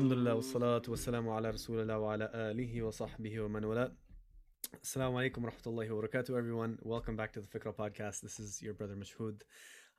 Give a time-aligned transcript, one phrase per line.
[0.00, 3.90] Alhamdulillah, wassalatu wassalamu ala rasulillah wa ala alihi wa sahbihi wa man wala.
[4.82, 6.78] Assalamu alaikum wa rahmatullahi everyone.
[6.80, 8.22] Welcome back to the Fikrah podcast.
[8.22, 9.42] This is your brother Mashhud.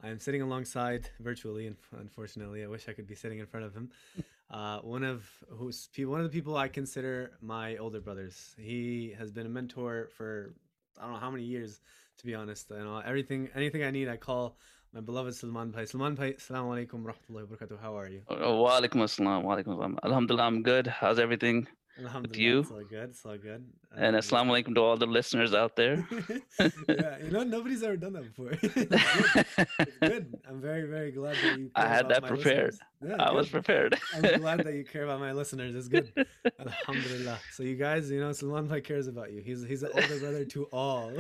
[0.01, 3.75] I am sitting alongside, virtually, unfortunately, I wish I could be sitting in front of
[3.75, 3.91] him.
[4.49, 8.53] Uh, one of who's one of the people I consider my older brothers.
[8.57, 10.55] He has been a mentor for
[10.99, 11.79] I don't know how many years,
[12.17, 12.69] to be honest.
[12.71, 14.57] And everything, anything I need, I call
[14.93, 15.85] my beloved Salman Bhai.
[15.85, 17.79] Salman Bhai, Assalamu alaikum warahmatullahi wabarakatuh.
[17.81, 18.21] How are you?
[18.29, 19.43] Wa alaikum assalam.
[19.43, 19.97] Wa alaikum assalam.
[20.03, 20.87] Alhamdulillah, I'm good.
[20.87, 21.67] How's everything?
[21.99, 22.59] Alhamdulillah, you?
[22.59, 23.09] It's all good.
[23.09, 23.65] It's all good.
[23.95, 26.05] And Um, assalamu alaikum to all the listeners out there.
[26.59, 28.49] yeah, you know, nobody's ever done that before.
[28.61, 29.99] good.
[30.01, 30.35] Good.
[30.47, 31.71] I'm very, very glad that you.
[31.75, 32.75] I had that prepared.
[33.01, 33.97] Yeah, I was prepared.
[34.13, 35.73] I'm glad that you care about my listeners.
[35.75, 36.11] It's good.
[36.59, 37.39] Alhamdulillah.
[37.51, 39.41] So you guys, you know, Salman Bhai cares about you.
[39.41, 41.11] He's he's the older brother to all.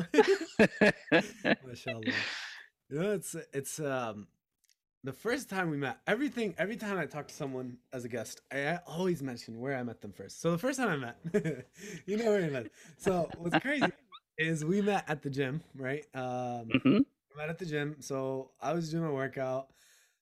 [1.67, 2.01] Mashallah.
[2.91, 4.27] You know, it's it's um
[5.03, 5.99] the first time we met.
[6.07, 9.83] Everything every time I talk to someone as a guest, I always mention where I
[9.83, 10.41] met them first.
[10.41, 11.17] So the first time I met,
[12.07, 12.69] you know where I met.
[12.97, 13.91] So what's crazy
[14.37, 16.05] is we met at the gym, right?
[16.15, 17.05] Um, Mhm.
[17.31, 17.97] we met at the gym.
[18.01, 19.69] So I was doing a workout,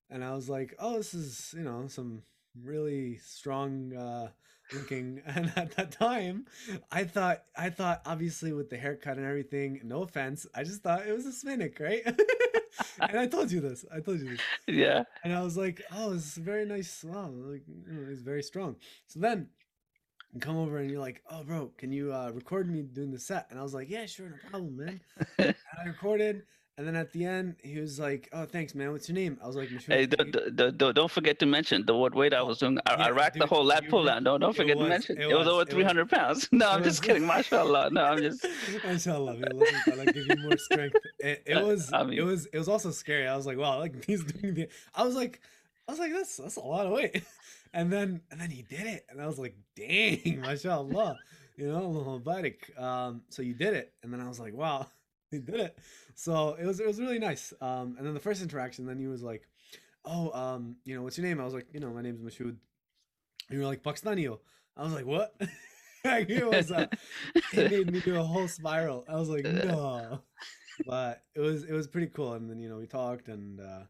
[0.09, 2.23] and I was like, "Oh, this is you know some
[2.61, 4.30] really strong uh,
[4.73, 6.45] looking." And at that time,
[6.91, 11.08] I thought I thought obviously with the haircut and everything, no offense, I just thought
[11.08, 12.02] it was a Sminik, right?
[13.00, 13.86] and I told you this.
[13.94, 14.41] I told you this.
[14.67, 15.03] yeah.
[15.23, 17.03] And I was like, "Oh, is very nice.
[17.03, 18.75] Wow, like you know, he's very strong."
[19.08, 19.50] So then
[20.34, 23.19] you come over and you're like, "Oh, bro, can you uh, record me doing the
[23.19, 25.02] set?" And I was like, "Yeah, sure, no problem, man."
[25.39, 26.44] and I recorded,
[26.80, 28.94] and then at the end, he was like, "Oh, thanks, man.
[28.94, 31.85] What's your name?" I was like, "Mashhud." Hey, don't, don't, don't- don't forget to mention
[31.85, 32.80] the what weight I was doing.
[32.85, 34.23] I, I yeah, racked the whole lat pull down.
[34.23, 35.17] Don't, don't forget was- to mention.
[35.17, 36.47] it It was, was- over 300 pounds.
[36.53, 37.23] No, I'm just was- kidding.
[37.33, 37.91] MashaAllah.
[37.91, 38.45] No, I'm just.
[38.85, 39.47] Inshallah, may
[39.91, 40.95] Allah give you more strength.
[41.19, 43.27] It, it was, I it was, it was also scary.
[43.27, 44.69] I was like, wow, like he's doing the.
[44.95, 45.41] I was like,
[45.85, 47.23] I was like, that's that's a lot of weight.
[47.73, 51.17] And then and then he did it, and I was like, dang, mashallah,
[51.57, 52.22] you know.
[52.78, 54.88] Um, so you did it, and then I was like, wow,
[55.31, 55.79] he did it.
[56.16, 57.53] So it was it was really nice.
[57.62, 59.47] Um, and then the first interaction, then he was like,
[60.06, 61.40] oh, um, you know, what's your name?
[61.40, 62.56] I was like, you know, my name's Mashhud.
[63.50, 64.40] You were like Pakistanio.
[64.78, 65.35] I was like, what?
[66.06, 66.88] like, it was uh,
[67.53, 69.06] it made me do a whole spiral.
[69.07, 70.22] I was like, no.
[70.85, 72.34] But it was it was pretty cool.
[72.34, 73.84] And then you know we talked, and uh,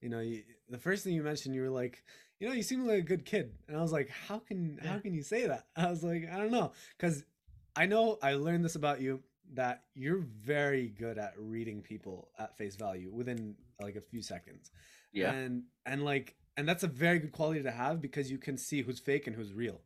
[0.00, 2.02] you know you, the first thing you mentioned, you were like,
[2.38, 4.98] you know, you seem like a good kid, and I was like, how can how
[4.98, 5.66] can you say that?
[5.76, 7.24] I was like, I don't know, because
[7.74, 9.22] I know I learned this about you
[9.54, 14.70] that you're very good at reading people at face value within like a few seconds.
[15.12, 15.32] Yeah.
[15.32, 18.82] and and like and that's a very good quality to have because you can see
[18.82, 19.80] who's fake and who's real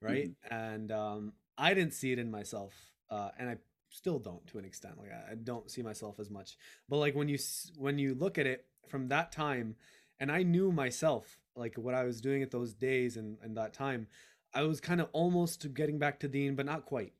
[0.00, 0.30] right?
[0.50, 2.72] And um i didn't see it in myself
[3.10, 3.56] uh and i
[3.90, 6.56] still don't to an extent like i, I don't see myself as much.
[6.88, 7.38] But like when you
[7.76, 9.74] when you look at it from that time
[10.20, 13.72] and i knew myself like what i was doing at those days and and that
[13.72, 14.06] time
[14.54, 17.12] i was kind of almost getting back to deen but not quite.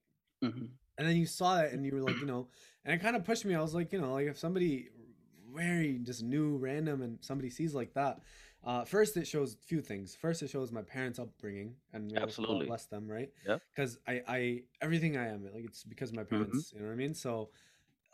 [0.44, 0.68] Mhm.
[0.98, 2.48] And then you saw it and you were like you know
[2.84, 4.88] and it kind of pushed me i was like you know like if somebody
[5.54, 8.20] very just new random and somebody sees like that
[8.64, 12.66] uh first it shows a few things first it shows my parents upbringing and Absolutely.
[12.66, 13.62] bless them right Yep.
[13.74, 16.36] because i i everything i am like it's because of my Mm-hmm.
[16.36, 17.48] parents you know what i mean so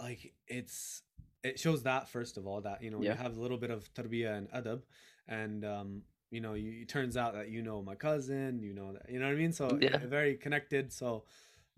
[0.01, 1.03] like it's
[1.43, 3.13] it shows that first of all that you know Yeah.
[3.13, 4.83] you have a little bit of tarbiyah and adab
[5.29, 8.93] and um you know you, it turns out that you know my cousin you know
[8.93, 9.99] that you know what i mean so Yeah.
[10.07, 11.25] very connected so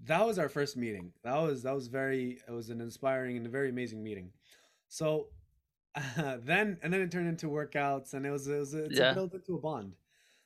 [0.04, 3.46] that was our first meeting that was that was very it was an inspiring and
[3.46, 4.30] a very amazing meeting
[4.88, 5.28] so
[5.94, 9.14] uh, then and then it turned into workouts and it was it was it's Yeah.
[9.14, 9.94] built into a bond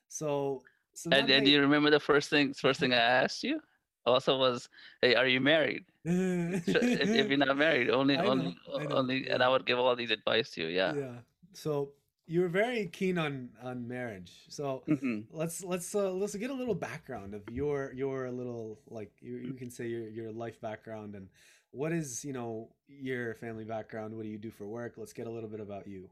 [0.08, 0.62] so
[0.94, 2.52] so And, and do you remember the first thing?
[2.54, 3.60] First thing I asked you
[4.06, 4.68] also was,
[5.02, 8.56] "Hey, are you married?" If, if you're not married, only, only,
[8.90, 9.42] only, and.
[9.42, 10.68] I would give all these advice to you.
[10.68, 10.94] Yeah.
[10.94, 11.14] yeah
[11.52, 11.92] so
[12.30, 15.28] you were very keen on on marriage so Mhm.
[15.30, 19.54] let's let's uh, let's get a little background of your your little like you, you
[19.54, 21.28] can say your your life background and
[21.72, 25.26] what is you know your family background what do you do for work let's get
[25.26, 26.10] a little bit about you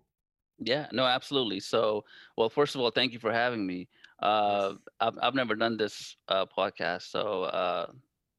[0.59, 1.61] Yeah, no, absolutely.
[1.61, 2.05] So,
[2.37, 3.89] well, first of all, thank you for having me.
[4.21, 7.93] Uh, I've I've never done this uh, podcast, so uh,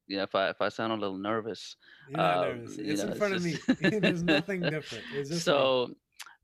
[0.06, 1.76] you know, if I if I sound a little nervous,
[2.06, 5.30] you're not Uh, nervous it's know, in it's front of me there's nothing different it's
[5.30, 5.72] just me.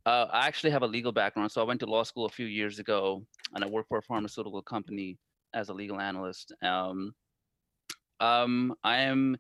[0.06, 1.50] Uh, I actually have a legal background.
[1.50, 4.02] So I went to law school a few years ago, and I work for a
[4.02, 5.18] pharmaceutical company
[5.52, 6.52] as a legal analyst.
[6.62, 7.12] Um,
[8.20, 9.36] um, I am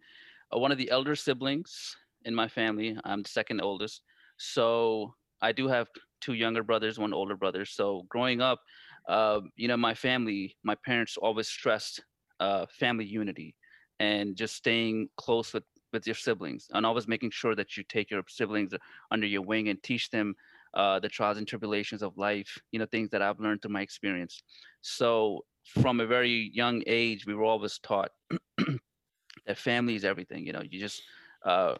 [0.54, 2.98] uh, one of the elder siblings in my family.
[3.04, 4.02] I'm the second oldest.
[4.38, 5.86] So I do have
[6.20, 7.64] two younger brothers, one older brother.
[7.64, 8.60] So growing up,
[9.08, 12.02] uh, you know, my family, my parents always stressed
[12.40, 13.54] uh, family unity
[14.00, 18.10] and just staying close with with your siblings and always making sure that you take
[18.10, 18.74] your siblings
[19.12, 20.34] under your wing and teach them
[20.76, 23.80] uh, the trials and tribulations of life you know things that i've learned through my
[23.82, 24.42] experience
[24.82, 28.10] so from a very young age, we were always taught
[29.46, 30.46] that family is everything.
[30.46, 31.02] You know, you just
[31.44, 31.74] uh,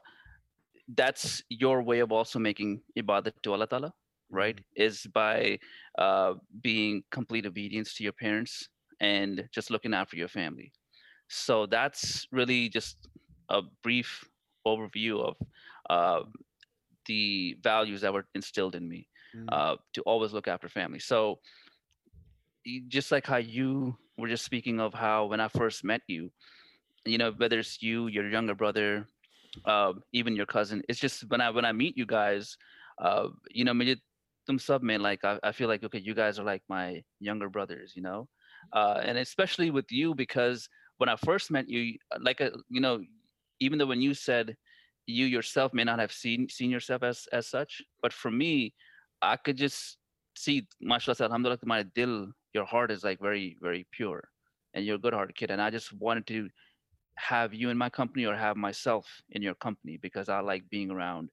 [0.94, 3.92] that's your way of also making ibadat to Allah Ta'ala,
[4.30, 4.58] right?
[4.74, 5.58] Is by
[5.98, 8.68] uh, being complete obedience to your parents
[9.00, 10.72] and just looking after your family.
[11.28, 12.96] So that's really just
[13.48, 14.24] a brief
[14.66, 15.36] overview of
[15.90, 16.24] uh,
[17.05, 19.47] the values that were instilled in me Mm.
[19.51, 20.99] uh, to always look after family.
[20.99, 21.39] So
[22.65, 26.31] y- just like how you were just speaking of how when I first met you,
[27.05, 29.07] you know, whether it's you, your younger brother,
[29.65, 32.57] uh, even your cousin, it's just when I when I meet you guys,
[33.01, 33.95] uh, you know, मुझे
[34.47, 37.49] तुम सब में like I, I feel like okay, you guys are like my younger
[37.49, 38.27] brothers, you know,
[38.73, 40.67] uh, and especially with you because
[40.97, 43.01] when I first met you, like a, you know,
[43.59, 44.55] even though when you said
[45.06, 48.74] you yourself may not have seen seen yourself as as such, but for me,
[49.22, 49.98] I could just
[50.36, 54.28] see, mashallah, alhamdulillah, my dil, your heart is like very, very pure
[54.74, 55.50] and you're a good hearted kid.
[55.50, 56.48] And I just wanted to
[57.16, 60.90] have you in my company or have myself in your company because I like being
[60.90, 61.30] around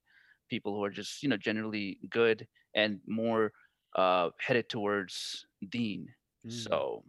[0.49, 3.51] people who are just, you know, generally good and more
[3.95, 6.07] uh, headed towards deen.
[6.47, 6.51] Mm.
[6.51, 7.03] So,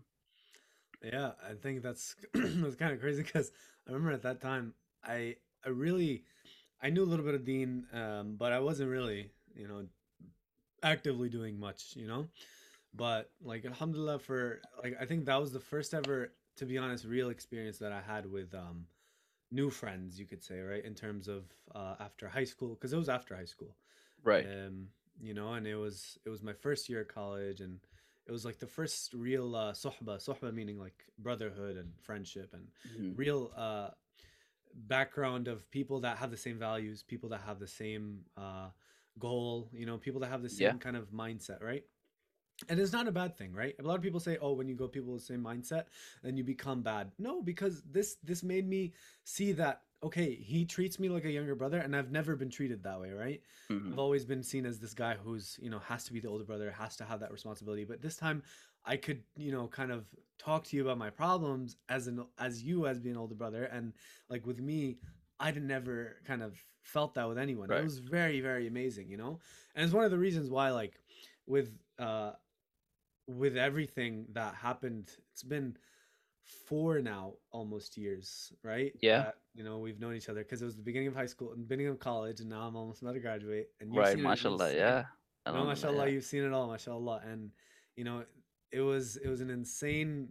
[1.02, 3.52] Yeah, I think that's that's kind of crazy because
[3.87, 4.75] I remember at that time
[5.05, 6.25] I I really
[6.82, 9.84] I knew a little bit of Deen, um, but I wasn't really you know
[10.82, 12.26] actively doing much, you know.
[12.94, 17.04] But like Alhamdulillah for like I think that was the first ever, to be honest,
[17.04, 18.86] real experience that I had with um
[19.50, 20.84] new friends, you could say, right?
[20.84, 21.44] In terms of
[21.74, 23.76] uh, after high school, because it was after high school
[24.24, 24.46] right.
[24.46, 24.88] um
[25.20, 27.78] you know and it was it was my first year at college and
[28.26, 32.66] it was like the first real uh sohba sohba meaning like brotherhood and friendship and
[32.86, 33.16] Mhm.
[33.16, 33.88] real uh
[34.74, 38.68] background of people that have the same values people that have the same uh
[39.18, 40.78] goal you know people that have the same Yeah.
[40.78, 41.84] kind of mindset right
[42.68, 44.74] and it's not a bad thing right a lot of people say oh when you
[44.74, 45.84] go people with the same mindset
[46.22, 48.92] then you become bad no because this this made me
[49.24, 52.82] see that okay he treats me like a younger brother and i've never been treated
[52.82, 53.40] that way right
[53.70, 53.92] Mhm.
[53.92, 56.44] I've always been seen as this guy who's, you know, has to be the older
[56.44, 57.84] brother, has to have that responsibility.
[57.84, 58.42] But this time
[58.84, 60.06] I could, you know, kind of
[60.38, 63.64] talk to you about my problems as an as you as being an older brother.
[63.64, 63.92] And
[64.28, 64.98] like with me,
[65.40, 67.69] I'd never kind of felt that with anyone.
[67.69, 67.81] Right.
[67.81, 69.38] It was very, very amazing, you know?
[69.75, 71.00] And it's one of the reasons why like
[71.46, 72.32] with uh
[73.26, 75.76] with everything that happened, it's been
[76.69, 78.92] four now almost years, right?
[79.00, 79.19] Yeah.
[79.19, 81.52] That, you know, we've known each other because it was the beginning of high school
[81.52, 83.69] and beginning of college, and now I'm almost about to graduate.
[83.81, 84.14] And you've Right.
[84.14, 84.75] seen Mashallah.
[84.75, 85.04] Yeah.
[85.46, 86.12] No, mashallah, yeah.
[86.12, 87.22] you've seen it all, mashallah.
[87.26, 87.50] And
[87.96, 88.25] you know,
[88.74, 90.28] it was it was an insane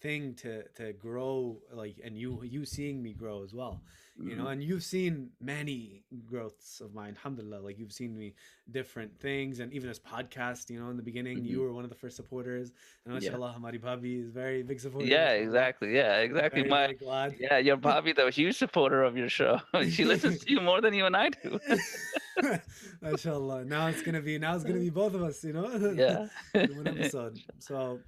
[0.00, 3.82] thing to to grow like and you you seeing me grow as well
[4.18, 4.52] you know Mhm.
[4.52, 8.34] and you've seen many growths of mine alhamdulillah like you've seen me
[8.70, 11.62] different things and even this podcast you know in the beginning you Mhm.
[11.62, 12.72] were one of the first supporters
[13.04, 13.30] and Yeah.
[13.30, 15.94] mashallah hamari bhabi is very big supporter Yeah, exactly.
[15.94, 16.62] Yeah, exactly.
[16.62, 19.60] very, My very glad yeah, your Bhabi, though, huge supporter of your show.
[19.94, 21.60] she listens to you more than you and I do.
[23.02, 26.28] mashallah now it's gonna be now it's gonna be both of us you know Yeah.
[26.54, 27.38] one episode.
[27.58, 28.00] So,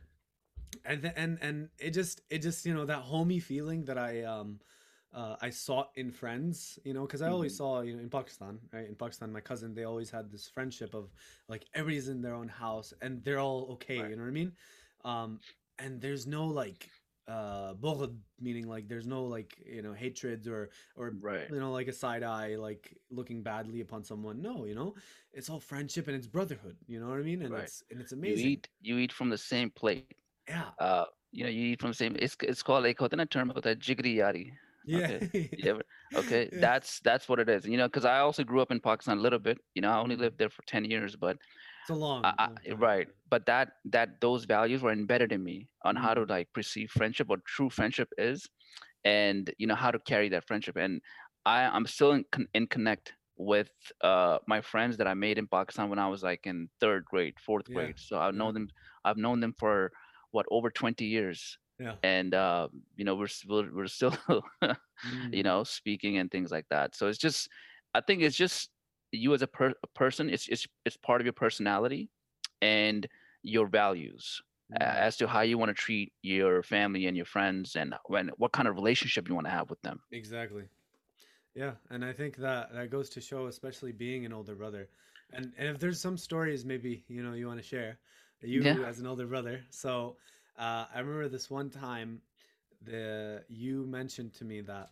[0.89, 4.61] and and and it just it just you know that homey feeling that I um
[5.13, 7.57] uh, I sought in friends, you know, because I always Mhm.
[7.57, 8.89] saw you know in Pakistan, right?
[8.89, 11.13] In Pakistan, my cousin they always had this friendship of
[11.49, 13.99] like everybody's in their own house and they're all okay.
[13.99, 14.11] Right.
[14.11, 14.57] You know what I mean?
[15.05, 15.41] Um,
[15.79, 16.91] and there's no like
[17.27, 21.53] uh bughd, meaning like there's no like you know hatreds or or Right.
[21.53, 24.95] you know like a side eye like looking badly upon someone no you know
[25.33, 27.71] it's all friendship and it's brotherhood you know what i mean and Right.
[27.71, 30.19] it's and it's amazing You eat you eat from the same plate.
[30.49, 30.65] Yeah.
[30.79, 32.17] Uh, you know, you eat from the same.
[32.19, 34.53] It's it's called a like, term about that jigri yari.
[34.87, 35.19] Yeah.
[35.23, 35.51] Okay.
[35.65, 35.83] Ever,
[36.15, 36.49] okay.
[36.51, 36.61] Yeah.
[36.61, 37.67] That's that's what it is.
[37.67, 39.59] You know, because I also grew up in Pakistan a little bit.
[39.75, 41.37] You know, I only lived there for ten years, but
[41.83, 43.09] it's a long, I, long right.
[43.29, 46.05] But that that those values were embedded in me on mm-hmm.
[46.05, 46.31] how to mm-hmm.
[46.31, 48.49] like perceive friendship, what true friendship is,
[49.05, 50.77] and you know how to carry that friendship.
[50.77, 51.03] And
[51.45, 52.25] I I'm still in,
[52.55, 53.71] in connect with
[54.03, 57.35] uh, my friends that I made in Pakistan when I was like in third grade,
[57.45, 57.75] fourth yeah.
[57.75, 57.99] grade.
[57.99, 58.39] So I've yeah.
[58.39, 58.69] known them.
[59.05, 59.93] I've known them for
[60.31, 64.15] what over twenty years, yeah and uh, you know we're we're, we're still
[65.33, 65.45] you Mm.
[65.45, 67.49] know speaking and things like that so it's just
[67.95, 68.71] i think it's just
[69.13, 72.11] you as a, per- a person it's, it's it's part of your personality
[72.63, 73.07] and
[73.43, 74.43] your values
[74.73, 74.83] Mm.
[74.83, 78.53] as to how you want to treat your family and your friends and when what
[78.53, 80.65] kind of relationship you want to have with them exactly
[81.55, 84.89] yeah and i think that that goes to show especially being an older brother
[85.33, 87.99] and and if there's some stories maybe you know you want to share
[88.43, 88.87] you Yeah.
[88.87, 90.17] as an older brother so
[90.59, 92.21] uh i remember this one time
[92.83, 94.91] the you mentioned to me that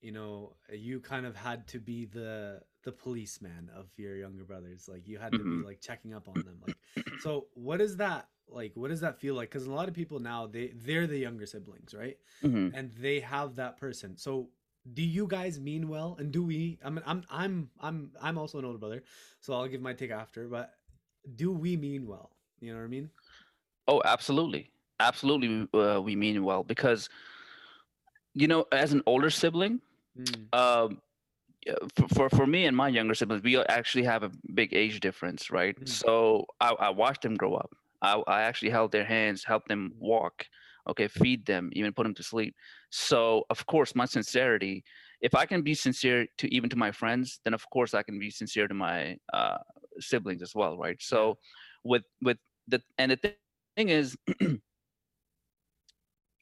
[0.00, 4.88] you know you kind of had to be the the policeman of your younger brothers.
[4.88, 6.58] Like you had to be like checking up on them.
[6.66, 6.76] Like
[7.20, 10.20] so what is that like what does that feel like cuz a lot of people
[10.20, 12.18] now they they're the younger siblings, right?
[12.42, 12.72] Mhm.
[12.74, 14.16] And they have that person.
[14.16, 14.50] So
[14.94, 18.58] do you guys mean well and do we I mean I'm I'm I'm I'm also
[18.58, 19.02] an older brother,
[19.40, 20.74] so I'll give my take after, but
[21.34, 22.30] do we mean well?
[22.60, 23.10] You know what I mean?
[23.86, 25.68] Oh, absolutely, absolutely.
[25.72, 27.08] Uh, we mean well because,
[28.34, 29.80] you know, as an older sibling,
[30.18, 31.00] Mm, um,
[31.94, 35.50] for, for for me and my younger siblings, we actually have a big age difference,
[35.50, 35.76] right?
[35.80, 35.88] Mm.
[35.88, 37.70] So I, I watched them grow up.
[38.02, 40.46] I, I actually held their hands, helped them walk,
[40.88, 42.54] okay, feed them, even put them to sleep.
[42.90, 44.84] So of course, my sincerity,
[45.20, 48.18] if I can be sincere to even to my friends, then of course I can
[48.18, 49.58] be sincere to my uh,
[50.00, 51.00] siblings as well, right?
[51.00, 51.38] So
[51.84, 54.16] with with the and the thing is.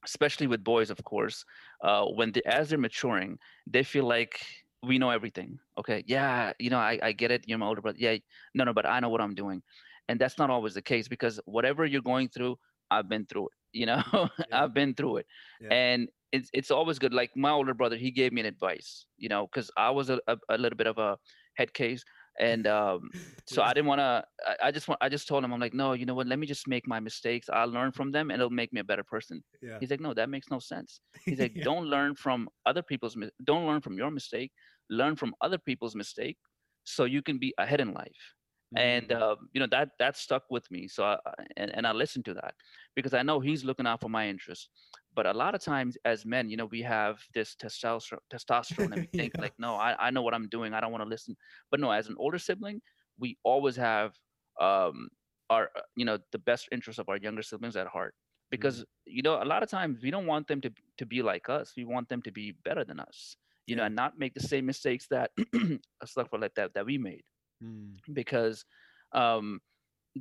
[0.04, 1.44] especially with boys of course
[1.82, 4.40] uh, when they, as they're maturing they feel like
[4.82, 7.98] we know everything okay yeah you know I, I get it you're my older brother
[8.00, 8.16] yeah
[8.54, 9.62] no no but i know what i'm doing
[10.08, 12.58] and that's not always the case because whatever you're going through
[12.90, 14.02] i've been through it you know
[14.48, 14.62] Yeah.
[14.62, 15.26] i've been through it
[15.60, 15.68] Yeah.
[15.70, 19.28] and it's it's always good like my older brother he gave me an advice you
[19.28, 21.18] know because i was a, a, a little bit of a
[21.54, 22.04] head case
[22.38, 23.10] and um
[23.44, 25.74] so i didn't want to I, I just want i just told him i'm like
[25.74, 28.40] no you know what let me just make my mistakes i'll learn from them and
[28.40, 29.80] it'll make me a better person yeah.
[29.80, 31.02] He's like, no, that makes no sense.
[31.28, 31.64] He's like, Yeah.
[31.64, 33.14] don't learn from other people's,
[33.44, 34.52] don't learn from your mistake.
[34.88, 36.38] Learn from other people's mistake,
[36.84, 38.34] so you can be ahead in life.
[38.74, 40.88] And Mm, uh, you know that that stuck with me.
[40.88, 41.18] So I,
[41.56, 42.54] and and I listened to that
[42.94, 44.68] because I know he's looking out for my interests.
[45.16, 49.00] But a lot of times, as men, you know, we have this testosterone, testosterone, and
[49.00, 49.40] we think Yeah.
[49.40, 50.74] like, no, I, I know what I'm doing.
[50.74, 51.36] I don't want to listen.
[51.70, 52.82] But no, as an older sibling,
[53.18, 54.18] we always have
[54.60, 55.08] um,
[55.50, 58.14] our, uh, you know, the best interests of our younger siblings at heart
[58.50, 61.48] because you know a lot of times we don't want them to to be like
[61.48, 64.40] us we want them to be better than us you know and not make the
[64.40, 65.32] same mistakes that
[66.04, 67.24] stuff like that that we made
[67.62, 68.64] mm, because
[69.12, 69.60] um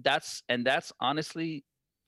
[0.04, 1.66] that's and that's honestly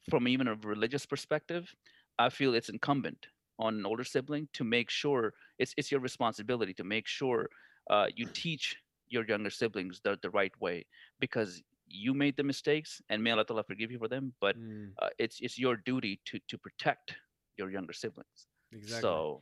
[0.09, 1.75] from even a religious perspective
[2.19, 3.27] i feel it's incumbent
[3.59, 7.49] on an older sibling to make sure it's it's your responsibility to make sure
[7.89, 8.75] uh, you teach
[9.09, 10.85] your younger siblings the, the right way
[11.19, 14.89] because you made the mistakes and may Allah Ta'ala forgive you for them but mm,
[15.01, 17.15] uh, it's it's your duty to to protect
[17.57, 19.09] your younger siblings exactly.
[19.09, 19.41] so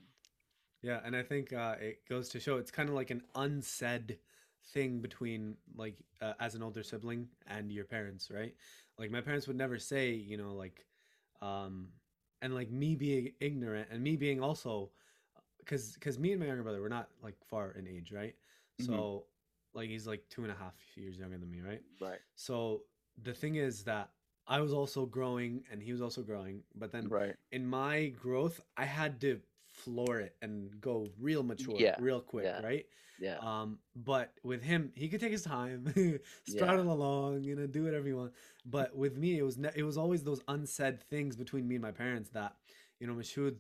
[0.84, 4.20] Yeah, and I think uh, it goes to show it's kind of like an unsaid
[4.74, 8.54] thing between like uh, as an older sibling and your parents, right?
[8.98, 10.86] Like my parents would never say, you know, like,
[11.42, 11.90] um,
[12.42, 14.92] and like me being ignorant and me being also,
[15.60, 18.36] because because me and my younger brother we're not like far in age, right?
[18.82, 18.86] Mhm.
[18.86, 19.26] So
[19.74, 21.82] like he's like two and a half years younger than me, right?
[22.02, 22.84] right So
[23.24, 24.10] the thing is that
[24.48, 28.60] I was also growing and he was also growing, but then right in my growth,
[28.78, 29.40] I had to
[29.76, 32.62] floor it and go real mature, Yeah, real quick, yeah.
[32.62, 32.86] right?
[33.18, 35.94] yeah Um, but with him, he could take his time,
[36.44, 38.34] straddle along, you know, do whatever you want.
[38.66, 41.82] But with me, it was ne- it was always those unsaid things between me and
[41.82, 42.56] my parents that,
[43.00, 43.58] you know, Mashhud,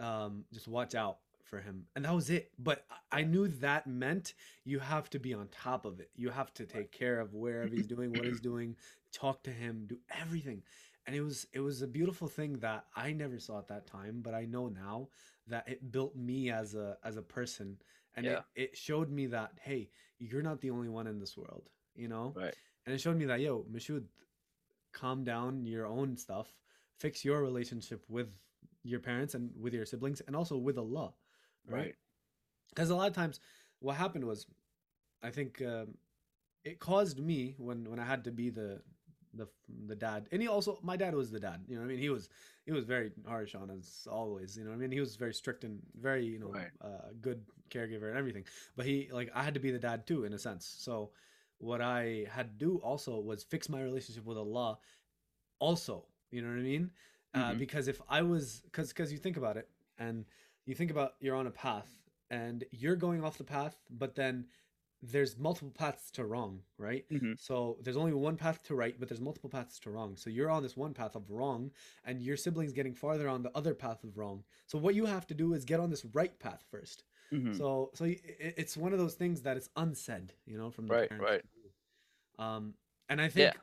[0.00, 2.50] um, just watch out for him, and that was it.
[2.58, 4.34] But I knew that meant
[4.64, 6.10] you have to be on top of it.
[6.16, 8.76] You have to take care of wherever he's doing, what he's doing,
[9.12, 10.62] talk to him, do everything.
[11.06, 14.20] And it was it was a beautiful thing that I never saw at that time,
[14.22, 15.08] but I know now
[15.48, 17.78] that it built me as a as a person.
[18.14, 18.40] And Yeah.
[18.54, 22.08] it, it showed me that hey you're not the only one in this world you
[22.08, 22.32] know?
[22.34, 22.54] Right.
[22.86, 24.04] And it showed me that yo Mashhud
[24.92, 26.54] calm down your own stuff
[26.98, 28.28] fix your relationship with
[28.84, 31.14] your parents and with your siblings and also with Allah
[31.66, 31.78] right?
[31.78, 31.94] Right.
[32.70, 33.40] Because a lot of times
[33.80, 34.46] what happened was
[35.22, 35.94] I think um,
[36.64, 38.82] it caused me when when I had to be the
[39.34, 39.46] the
[39.86, 40.28] the dad.
[40.32, 41.98] And he also my dad was the dad you know what I mean?
[41.98, 42.28] He was
[42.66, 44.92] he was very harsh on us always you know what I mean?
[44.92, 46.70] He was very strict and very you know Right.
[46.80, 48.44] uh, good caregiver and everything.
[48.76, 50.66] But he like I had to be the dad too in a sense.
[50.78, 51.10] So
[51.58, 54.78] what I had to do also was fix my relationship with Allah
[55.58, 56.90] also you know what I mean?
[57.34, 57.58] Uh, Mhm.
[57.58, 60.24] because if I was because because you think about it and
[60.66, 61.90] you think about you're on a path
[62.30, 64.46] and you're going off the path but then
[65.02, 67.36] there's multiple paths to wrong right Mhm.
[67.36, 70.50] so there's only one path to right but there's multiple paths to wrong so you're
[70.50, 71.72] on this one path of wrong
[72.04, 75.26] and your siblings getting farther on the other path of wrong so what you have
[75.26, 77.50] to do is get on this right path first Mhm.
[77.50, 81.10] so so it's one of those things that it's unsaid you know from the Right,
[81.10, 81.42] parents right.
[82.38, 82.74] um
[83.08, 83.60] and i think Yeah.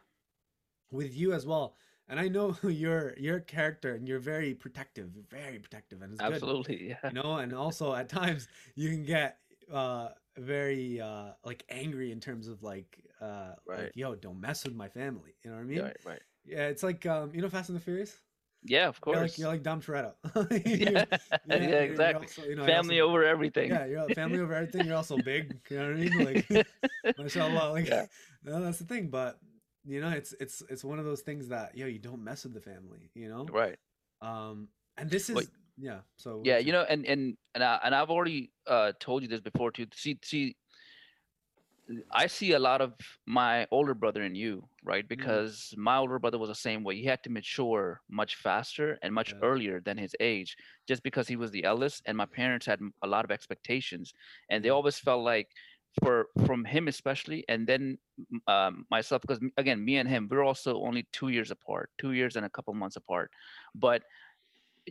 [0.92, 1.78] with you as well
[2.08, 6.34] and i know your your character and you're very protective very protective and it's good
[6.34, 9.40] absolutely yeah you know and also at times you can get
[9.72, 13.80] uh very uh like angry in terms of like uh Right.
[13.80, 16.68] like yo don't mess with my family you know what i mean right right yeah
[16.68, 18.18] it's like um you know fast and the furious
[18.64, 19.40] Yeah, of You're like course.
[19.40, 20.14] you're like Dom Toretto.
[20.66, 21.06] Yeah,
[21.46, 22.28] yeah, yeah, exactly.
[22.28, 23.70] also you know Family also over everything.
[23.72, 24.86] yeah you're family over everything.
[24.86, 25.60] You're also big.
[25.70, 26.24] You know what I mean?
[26.26, 26.48] Like
[27.18, 27.72] mashallah.
[27.72, 28.06] Like Yeah.
[28.44, 29.08] no, that's the thing.
[29.10, 29.40] But
[29.86, 32.54] you know, it's it's it's one of those things that yo you don't mess with
[32.54, 33.10] the family.
[33.16, 33.46] You know.
[33.52, 33.78] Right.
[34.22, 36.00] Um, and this is yeah.
[36.18, 39.42] So yeah, you know, and and and I, and I've already uh told you this
[39.42, 39.88] before too.
[39.94, 40.56] See, see,
[42.12, 42.94] I see a lot of
[43.26, 45.06] my older brother in you, right?
[45.06, 46.96] Mm, Because my older brother was the same way.
[46.96, 49.40] He had to mature much faster and much yeah.
[49.42, 50.56] earlier than his age,
[50.88, 52.04] just because he was the eldest.
[52.06, 54.14] And my parents had a lot of expectations,
[54.50, 55.48] and they always felt like,
[56.04, 57.98] for from him especially, and then
[58.48, 62.36] um, myself, because again, me and him, we're also only two years apart, two years
[62.36, 63.32] and a couple months apart.
[63.74, 64.04] But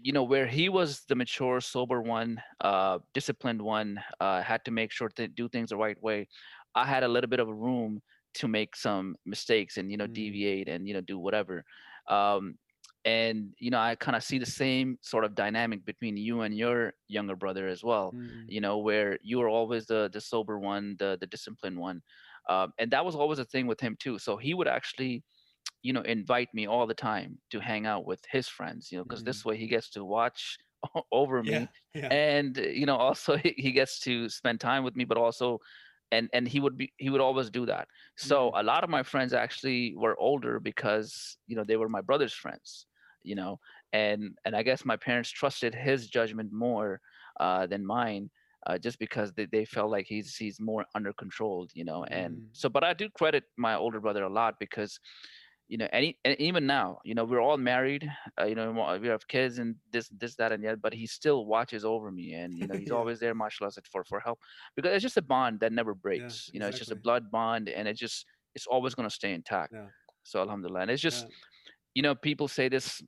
[0.05, 4.71] you know where he was the mature sober one uh disciplined one uh had to
[4.71, 6.29] make sure to do things the right way
[6.75, 8.01] i had a little bit of a room
[8.35, 11.65] to make some mistakes and you know Mm, deviate and you know do whatever
[12.09, 12.59] um
[13.05, 16.57] and you know i kind of see the same sort of dynamic between you and
[16.57, 20.59] your younger brother as well mm, you know where you were always the the sober
[20.59, 22.03] one the the disciplined one
[22.49, 25.23] um, and that was always a thing with him too so he would actually
[25.83, 29.05] you know invite me all the time to hang out with his friends you know
[29.05, 29.27] because mm.
[29.27, 30.59] this way he gets to watch
[31.13, 32.09] over me Yeah.
[32.11, 35.59] and uh, you know also he, gets to spend time with me but also
[36.11, 38.91] and and he would be he would always do that so Mm, a lot of
[38.91, 42.87] my friends actually were older because you know they were my brother's friends
[43.23, 43.59] you know
[43.93, 47.01] and and i guess my parents trusted his judgment more
[47.41, 48.31] uh, than mine
[48.67, 52.37] uh, just because they, they felt like he's he's more under controlled you know and
[52.37, 54.99] mm, so but i do credit my older brother a lot because
[55.69, 58.11] you know any and even now you know we're all married
[58.41, 61.47] uh, you know we have kids and this this that and yet but he still
[61.47, 62.99] watches over me and you know he's yeah.
[63.01, 64.41] always there mashallah for for help
[64.77, 66.35] because it's just a bond that never Yeah.
[66.35, 69.15] breaks you know it's just a blood bond and it just it's always going to
[69.15, 69.89] stay intact Yeah.
[70.23, 71.31] so alhamdulillah and it's just Yeah.
[71.95, 73.03] you know people say this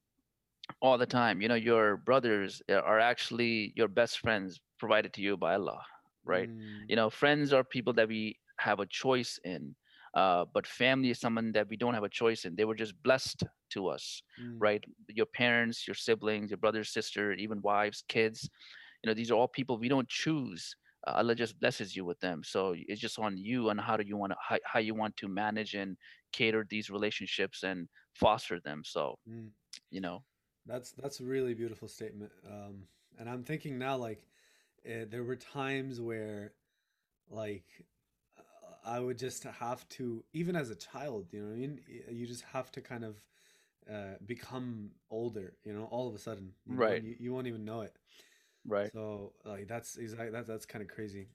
[0.81, 5.23] all the time you know your brothers uh, are actually your best friends provided to
[5.23, 5.83] you by allah
[6.25, 9.75] right Mm, you know friends are people that we have a choice in
[10.15, 12.57] uh, but family is someone that we don't have a choice in.
[12.57, 14.83] They were just blessed to us mm, right?
[15.09, 18.49] Your parents your siblings your brother sister even wives kids
[19.03, 20.75] you know these are all people we don't choose.
[21.07, 22.43] Uh, allah just blesses you with them.
[22.45, 25.17] So it's just on you and how do you want to how, how you want
[25.17, 25.97] to manage and
[26.33, 28.83] cater these relationships and foster them.
[28.85, 29.49] So mm.
[29.91, 30.23] you know.
[30.67, 32.31] That's that's a really beautiful statement.
[32.47, 32.85] Um,
[33.19, 34.23] and I'm thinking now, like,
[34.85, 36.53] eh, there were times where,
[37.29, 37.65] like,
[38.85, 41.81] I would just have to, even as a child, you know what I mean?
[42.11, 43.17] You just have to kind of
[43.91, 47.65] uh, become older, you know, all of a sudden, you right you, you won't even
[47.65, 47.95] know it.
[48.67, 51.29] right So, like, that's exactly that, that's kind of crazy.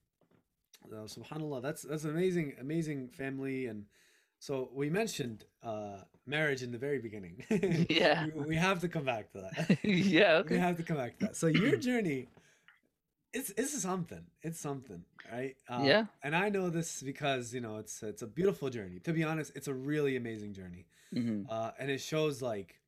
[0.91, 3.85] Uh, subhanallah, that's that's amazing, amazing family and
[4.39, 7.43] so we mentioned uh marriage in the very beginning.
[7.89, 9.77] yeah we, we have to come back to that.
[9.83, 11.35] yeah We have to come back to that.
[11.35, 12.29] So your journey,
[13.35, 14.25] it's it's something.
[14.43, 15.57] It's something, right?
[15.69, 18.99] Uh, yeah and I know this because you know it's it's a beautiful journey.
[19.01, 22.81] To be honest, it's a really amazing journey, hmm uh, and it shows like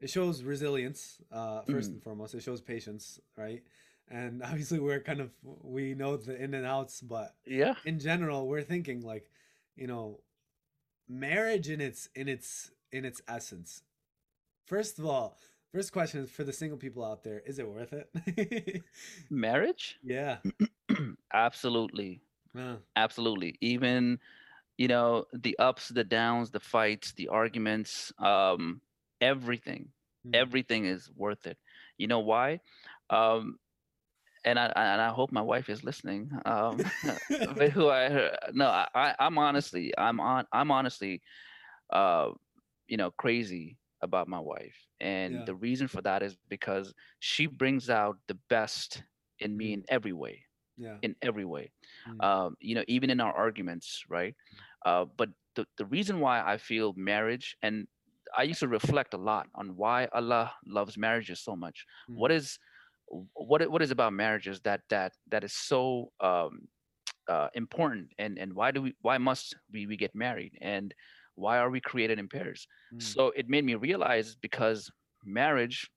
[0.00, 2.34] it shows resilience uh, first hmm and foremost.
[2.34, 3.62] It shows patience, right?
[4.10, 5.30] And obviously we're kind of
[5.62, 9.30] we know the in and outs, but yeah in general we're thinking like,
[9.76, 10.20] you know,
[11.08, 13.82] marriage in its in its in its essence.
[14.66, 15.38] First of all,
[15.72, 18.82] first question is for the single people out there: Is it worth it?
[19.30, 19.98] marriage?
[20.02, 20.38] Yeah.
[21.32, 22.22] absolutely.
[22.56, 23.56] Uh, absolutely.
[23.60, 24.18] Even
[24.78, 28.80] you know the ups the downs the fights the arguments um
[29.20, 29.88] everything.
[30.26, 31.58] Mm, everything is worth it.
[31.98, 32.60] You know why?
[33.10, 33.58] Um
[34.44, 36.80] and i and i hope my wife is listening um
[37.56, 41.22] but who i no i I- i'm honestly i'm on i'm honestly
[41.92, 42.30] uh
[42.88, 45.44] you know crazy about my wife and yeah.
[45.44, 49.02] the reason for that is because she brings out the best
[49.38, 50.42] in me mm, in every way
[50.76, 50.96] yeah.
[51.02, 51.70] in every way
[52.08, 54.34] mm, um, you know even in our arguments right?
[54.84, 57.86] Uh, but the, the reason why i feel marriage and
[58.36, 61.86] i used to reflect a lot on why allah loves marriages so much.
[62.10, 62.58] Mm, what is
[63.34, 66.68] what what is about marriages that that that is so um,
[67.28, 70.56] uh, important and and why do we why must we, we get married?
[70.60, 70.94] And
[71.34, 72.66] why are we created in pairs?
[72.92, 74.90] Mm, so it made me realize because
[75.24, 75.90] marriage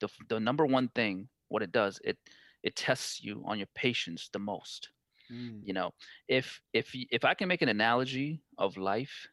[0.00, 2.18] the, the number one thing what it does it
[2.62, 4.90] it tests you on your patience the most.
[5.30, 5.92] Mm, you know
[6.28, 9.28] if if if i can make an analogy of life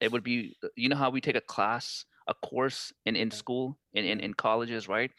[0.00, 3.78] it would be you know how we take a class a course in in school
[3.94, 5.12] in in, in colleges right?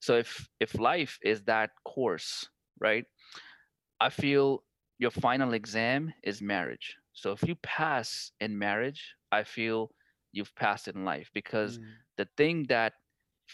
[0.00, 2.48] So if if life is that course
[2.80, 3.04] right
[4.00, 4.64] i feel
[4.98, 9.90] your final exam is marriage so if you pass in marriage i feel
[10.32, 12.94] you've passed in life because mm, the thing that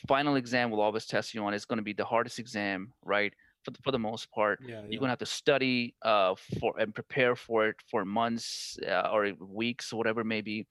[0.08, 3.32] final exam will always test you on is going to be the hardest exam right
[3.64, 4.86] for the, for the most part Yeah.
[4.86, 9.08] you're going to have to study uh, for and prepare for it for months uh,
[9.12, 10.66] or weeks or whatever it may be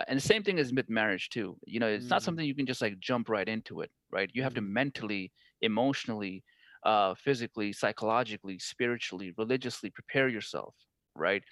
[0.00, 2.22] Uh, and the same thing is with marriage too you know it's not Mm.
[2.22, 4.68] something you can just like jump right into it right you have to Mhm.
[4.80, 6.44] mentally emotionally
[6.84, 10.74] uh, physically psychologically spiritually religiously prepare yourself
[11.14, 11.42] right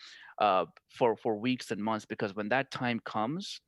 [0.40, 3.60] uh, for for weeks and months because when that time comes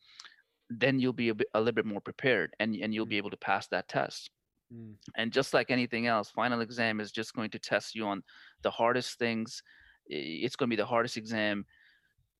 [0.70, 3.18] then you'll be a, bit, a little bit more prepared and, and you'll be Mm.
[3.18, 4.30] able to pass that test
[4.70, 4.98] Mm.
[5.16, 8.22] and just like anything else final exam is just going to test you on
[8.62, 9.62] the hardest things
[10.06, 11.64] it's going to be the hardest exam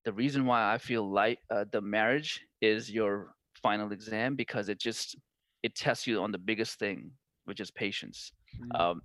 [0.04, 4.78] the reason why i feel like uh, the marriage is your final exam because it
[4.80, 5.16] just
[5.62, 7.12] it tests you on the biggest thing
[7.44, 8.78] which is patience Mm.
[8.78, 9.02] um,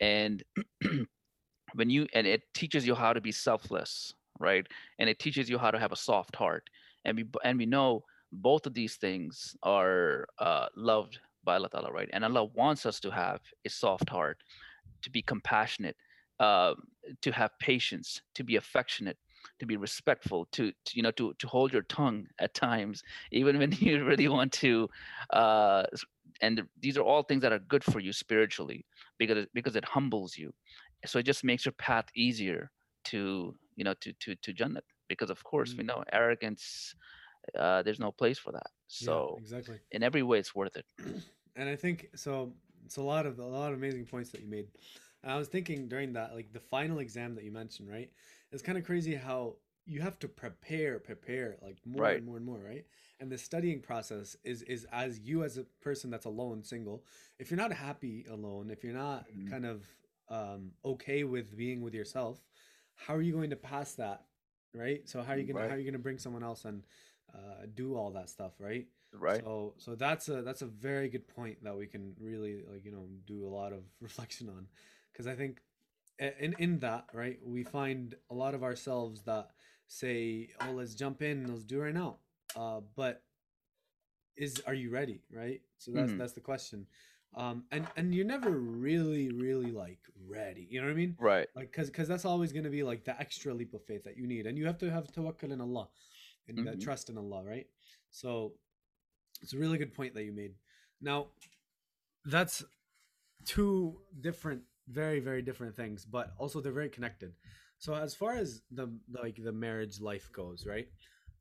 [0.00, 0.42] and
[1.74, 4.66] when you and it teaches you how to be selfless right
[4.98, 6.68] and it teaches you how to have a soft heart
[7.04, 11.92] and we and we know both of these things are uh, loved by Allah Ta'ala,
[11.92, 12.08] right?
[12.12, 14.38] And Allah wants us to have a soft heart,
[15.02, 15.96] to be compassionate,
[16.38, 16.74] uh,
[17.22, 19.18] to have patience, to be affectionate,
[19.58, 23.58] to be respectful, to, to you know to to hold your tongue at times, even
[23.58, 24.88] when you really want to.
[25.30, 25.84] Uh,
[26.42, 28.84] and these are all things that are good for you spiritually
[29.18, 30.52] because because it humbles you.
[31.06, 32.70] So it just makes your path easier
[33.04, 34.86] to you know to to to Jannat.
[35.08, 35.88] Because of course we Mm.
[35.88, 36.96] know arrogance.
[37.58, 38.70] Uh, there's no place for that.
[39.00, 39.20] Yeah.
[39.20, 39.80] So Exactly.
[39.92, 40.86] in every way, it's worth it.
[41.56, 42.54] and I think so.
[42.86, 44.68] It's a lot of a lot of amazing points that you made.
[45.22, 48.10] And I was thinking during that, like the final exam that you mentioned, right?
[48.52, 52.16] It's kind of crazy how you have to prepare, prepare, like more Right.
[52.16, 52.86] and more and more, right?
[53.20, 57.04] And the studying process is is as you as a person that's alone, single.
[57.38, 59.50] If you're not happy alone, if you're not Mhm.
[59.50, 59.84] kind of
[60.28, 62.40] um, okay with being with yourself,
[63.06, 64.24] how are you going to pass that,
[64.74, 65.08] right?
[65.08, 66.82] So how are you gonna how are you gonna bring someone else and
[67.34, 68.86] uh, do all that stuff, right?
[69.12, 69.42] Right.
[69.42, 72.92] So so that's a that's a very good point that we can really like you
[72.92, 74.66] know do a lot of reflection on,
[75.12, 75.60] because I think
[76.18, 79.50] in in that right we find a lot of ourselves that
[79.88, 82.18] say oh let's jump in let's do it right now,
[82.56, 83.22] uh but
[84.36, 85.60] is are you ready right?
[85.78, 86.18] So that's Mhm.
[86.18, 86.86] that's the question,
[87.36, 91.48] um and and you're never really really like ready you know what I mean Right.
[91.54, 94.16] like because because that's always going to be like the extra leap of faith that
[94.16, 95.88] you need and you have to have tawakkul in allah
[96.48, 96.82] and that Mhm.
[96.82, 97.66] trust in allah right
[98.10, 98.52] so
[99.42, 100.54] it's a really good point that you made
[101.00, 101.28] now
[102.24, 102.64] that's
[103.44, 107.32] two different very very different things but also they're very connected
[107.78, 110.88] so as far as the like the marriage life goes right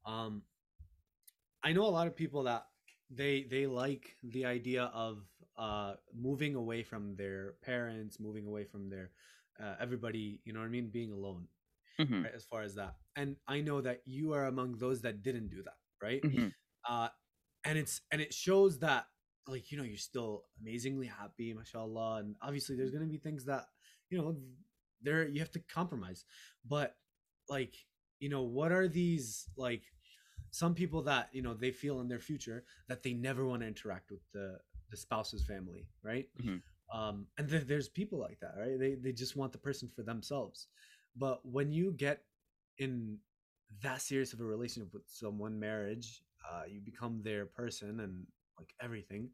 [0.05, 0.43] um
[1.63, 2.65] i know a lot of people that
[3.09, 5.23] they they like the idea of
[5.59, 9.11] uh moving away from their parents moving away from their
[9.63, 11.47] uh, everybody you know what i mean being alone
[11.97, 12.95] hmm right as far as that.
[13.15, 16.23] And i know that you are among those that didn't do that right?
[16.23, 16.49] Hmm
[16.89, 17.09] uh
[17.65, 19.05] and it's and it shows that
[19.47, 23.45] like you know you're still amazingly happy mashallah and obviously there's going to be things
[23.45, 23.65] that
[24.09, 24.37] you know
[25.01, 26.25] there you have to compromise.
[26.67, 26.95] But
[27.49, 27.75] like
[28.19, 29.83] you know what are these like
[30.51, 33.67] some people that you know they feel in their future that they never want to
[33.67, 34.57] interact with the
[34.89, 36.59] the spouse's family right Mhm.
[36.93, 40.03] um and th- there's people like that right they they just want the person for
[40.03, 40.67] themselves
[41.15, 42.23] but when you get
[42.77, 43.17] in
[43.81, 48.25] that serious of a relationship with someone marriage uh you become their person and
[48.57, 49.29] like everything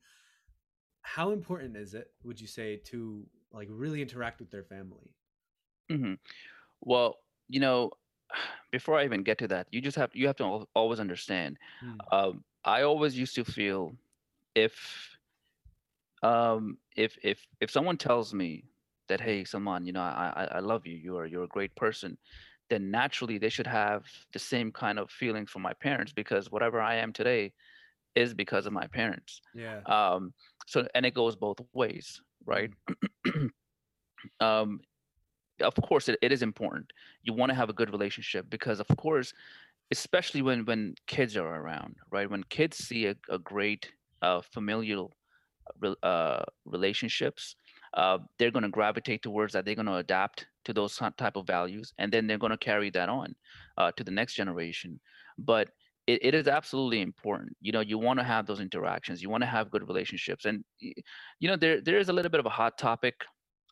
[1.02, 5.16] how important is it would you say to like really interact with their family
[5.90, 6.14] hmm
[6.82, 7.18] Well,
[7.50, 7.92] you know,
[8.72, 11.58] before I even get to that, you just have you have to always understand.
[11.82, 12.08] Hmm.
[12.12, 13.96] Um, I always used to feel
[14.56, 15.15] if
[16.24, 18.66] um if if if someone tells me
[19.08, 22.18] that hey Salman you know I I, I love you you're you're a great person
[22.70, 26.82] then naturally they should have the same kind of feelings for my parents because whatever
[26.82, 27.54] I am today
[28.16, 29.42] is because of my parents.
[29.54, 29.82] Yeah.
[29.86, 30.34] Um
[30.66, 32.72] so and it goes both ways right?
[34.40, 34.80] Um
[35.62, 36.92] of course it, it is important.
[37.24, 39.34] You want to have a good relationship because of course
[39.92, 42.30] especially when when kids are around right?
[42.30, 45.14] When kids see a, a great uh, familial
[46.04, 47.56] uh, relationships
[47.94, 51.48] uh, they're going to gravitate towards that they're going to adapt to those type of
[51.48, 53.34] values and then they're going to carry that on
[53.78, 55.00] uh, to the next generation.
[55.38, 55.70] But
[56.08, 59.42] it, it is absolutely important you know you want to have those interactions you want
[59.42, 62.50] to have good relationships and you know there there is a little bit of a
[62.50, 63.16] hot topic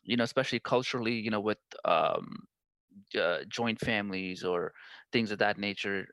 [0.02, 2.26] you know especially culturally you know with um,
[3.20, 4.72] uh, joint families or
[5.12, 6.06] things of that nature.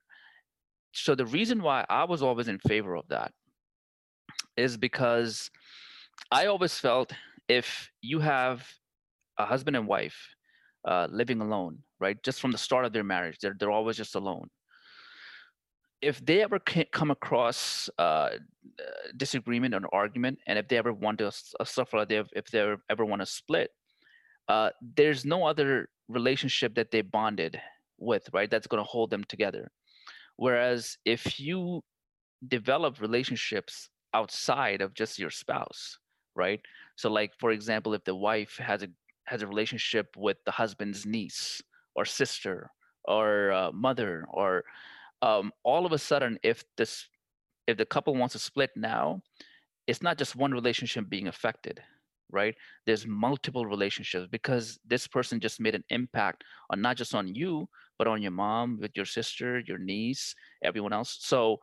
[0.93, 3.31] So the reason why i was always in favor of that
[4.57, 5.49] is because
[6.31, 7.13] I always felt
[7.47, 8.67] if you have
[9.37, 10.35] a husband and wife
[10.87, 14.15] uh, living alone, right, just from the start of their marriage, they're they're always just
[14.15, 14.49] alone.
[16.01, 16.59] if they ever
[16.91, 18.29] come across uh,
[19.17, 23.21] disagreement or argument, and if they ever want to uh, suffer, if they ever want
[23.21, 23.69] to split,
[24.47, 27.61] uh, there's no other relationship that they bonded
[27.99, 28.49] with, right?
[28.49, 29.71] That's going to hold them together.
[30.37, 31.83] Whereas if you
[32.47, 35.97] develop relationships outside of just your spouse,
[36.35, 36.59] right?
[36.95, 38.87] So, like for example, if the wife has a
[39.25, 41.61] has a relationship with the husband's niece
[41.95, 42.69] or sister
[43.05, 44.63] or uh, mother or
[45.21, 47.07] um, all of a sudden if this
[47.67, 49.21] if the couple wants to split now
[49.87, 51.79] it's not just one relationship being affected
[52.31, 57.33] right there's multiple relationships because this person just made an impact on not just on
[57.33, 61.57] you but on your mom with your sister your niece everyone else so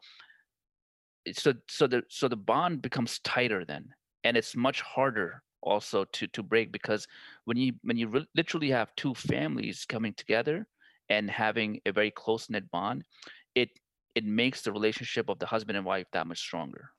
[1.33, 3.89] so so the so the bond becomes tighter then
[4.25, 7.07] and it's much harder also to to break because
[7.45, 10.67] when you when you re- literally have two families coming together
[11.09, 13.05] and having a very close knit bond
[13.55, 13.71] it
[14.15, 16.91] it makes the relationship of the husband and wife that much stronger.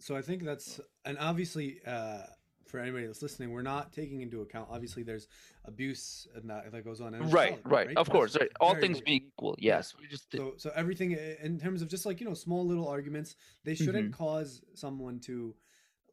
[0.00, 2.26] So I think that's and obviously uh
[2.74, 5.28] for anybody that's listening, we're not taking into account obviously there's
[5.64, 7.14] abuse and that that goes on.
[7.14, 9.76] And right right of course right all things being equal Yeah.
[9.76, 12.88] yes we just So so everything in terms of just like you know small little
[12.88, 14.18] arguments, they shouldn't Mhm.
[14.18, 15.54] cause someone to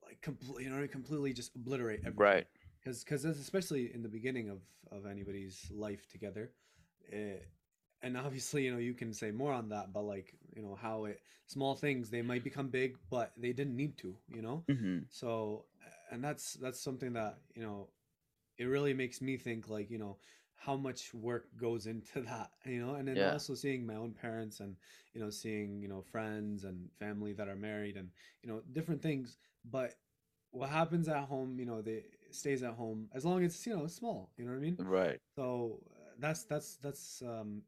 [0.05, 2.27] like completely you know completely just obliterate everything.
[2.27, 2.47] right
[2.79, 4.59] because because especially in the beginning of
[4.91, 6.51] of anybody's life together
[7.11, 7.37] eh,
[8.03, 11.05] and obviously you know you can say more on that but like you know how
[11.05, 14.99] it small things they might become big but they didn't need to you know hmm
[15.09, 15.65] so
[16.11, 17.89] and that's that's something that you know
[18.57, 20.17] it really makes me think like you know
[20.55, 23.33] how much work goes into that you know and then Yeah.
[23.33, 24.75] also seeing my own parents and
[25.13, 28.09] you know seeing you know friends and family that are married and
[28.43, 29.37] you know different things
[29.69, 29.95] but
[30.51, 33.75] what happens at home you know they stays at home as long as it's you
[33.75, 37.61] know small you know what i mean right so uh, that's that's that's um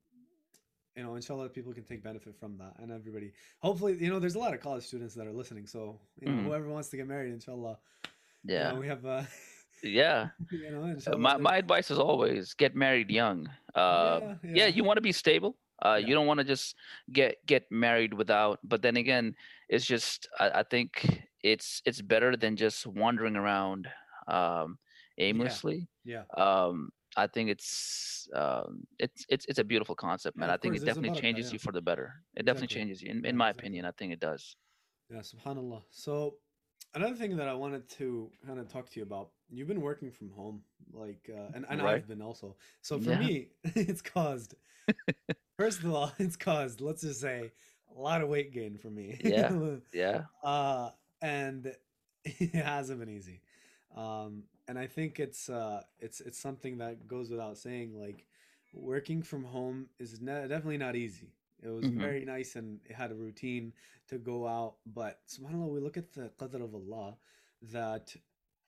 [0.95, 4.36] you know inshallah people can take benefit from that and everybody hopefully you know there's
[4.36, 6.43] a lot of college students that are listening so you know Mhm.
[6.43, 7.77] whoever wants to get married inshallah
[8.56, 9.23] you yeah know, we have uh
[9.84, 14.67] yeah you know Uh, my, my advice is always get married young uh yeah, yeah
[14.67, 14.67] yeah.
[14.67, 16.08] you want to be stable uh Yeah.
[16.08, 16.75] you don't want to just
[17.12, 19.36] get get married without but then again
[19.69, 23.89] it's just I, I think it's it's better than just wandering around
[24.27, 24.77] um
[25.17, 30.58] aimlessly yeah um i think it's um it's it's it's a beautiful concept man i
[30.58, 33.36] think course, it definitely changes you for the better it definitely changes you in, in
[33.38, 33.51] my exactly.
[33.51, 34.56] opinion i think it does
[35.10, 35.84] Yeah, subhanallah.
[35.89, 36.38] So
[36.95, 40.12] another thing that I wanted to kind of talk to you about, you've been working
[40.12, 40.62] from home,
[40.93, 41.95] like, uh, and, and Right.
[41.95, 42.56] I've been also.
[42.82, 43.19] So for Yeah.
[43.19, 44.56] me, it's caused,
[45.58, 47.51] first of all, it's caused, let's just say,
[47.95, 49.19] a lot of weight gain for me.
[49.23, 49.51] Yeah.
[49.93, 50.89] yeah uh,
[51.21, 51.73] and
[52.25, 53.41] it hasn't been easy.
[53.95, 57.99] Um, and I think it's uh, it's it's something that goes without saying.
[57.99, 58.25] Like
[58.73, 61.34] working from home is ne- definitely not easy.
[61.63, 61.99] It was Mhm.
[61.99, 63.73] very nice and it had a routine
[64.10, 67.17] to go out, but subhanallah, we look at the qadr of Allah
[67.71, 68.15] that,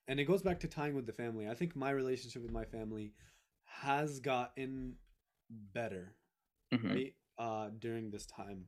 [0.08, 1.48] and it goes back to tying with the family.
[1.50, 3.14] I think my relationship with my family
[3.66, 4.96] has gotten
[5.50, 6.16] better
[6.74, 6.90] Mhm.
[6.94, 8.68] right uh during this time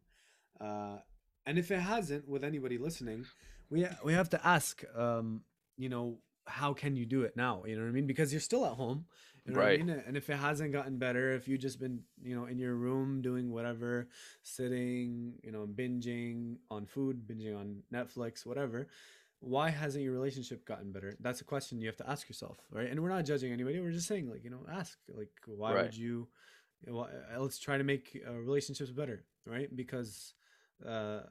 [0.62, 0.98] uh
[1.46, 3.26] and if it hasn't with anybody listening
[3.70, 5.44] we we have to ask um
[5.78, 8.40] you know how can you do it now you know what i mean because you're
[8.42, 9.06] still at home
[9.46, 9.80] you know Right.
[9.80, 12.58] i mean and if it hasn't gotten better if you've just been you know in
[12.58, 14.08] your room doing whatever
[14.44, 18.88] sitting you know binging on food binging on netflix whatever
[19.40, 22.90] why hasn't your relationship gotten better that's a question you have to ask yourself right
[22.90, 25.84] and we're not judging anybody we're just saying like you know ask like why Right.
[25.84, 26.28] would you
[26.86, 30.34] know, uh, let's try to make uh, relationships better right because
[30.88, 31.22] uh,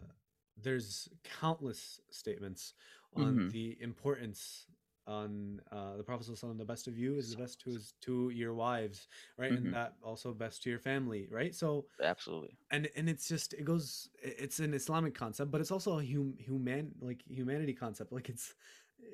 [0.63, 1.09] there's
[1.41, 2.75] countless statements
[3.15, 3.51] on Mhm.
[3.53, 4.67] the importance
[5.07, 8.31] on uh, the prophet ﷺ, the best of you is the best to his to
[8.31, 9.53] your wives right?
[9.53, 9.57] Mhm.
[9.57, 11.55] and that also best to your family right?
[11.55, 12.57] So absolutely.
[12.71, 16.35] and and it's just it goes it's an islamic concept but it's also a hum,
[16.39, 18.13] human like humanity concept.
[18.13, 18.55] Like it's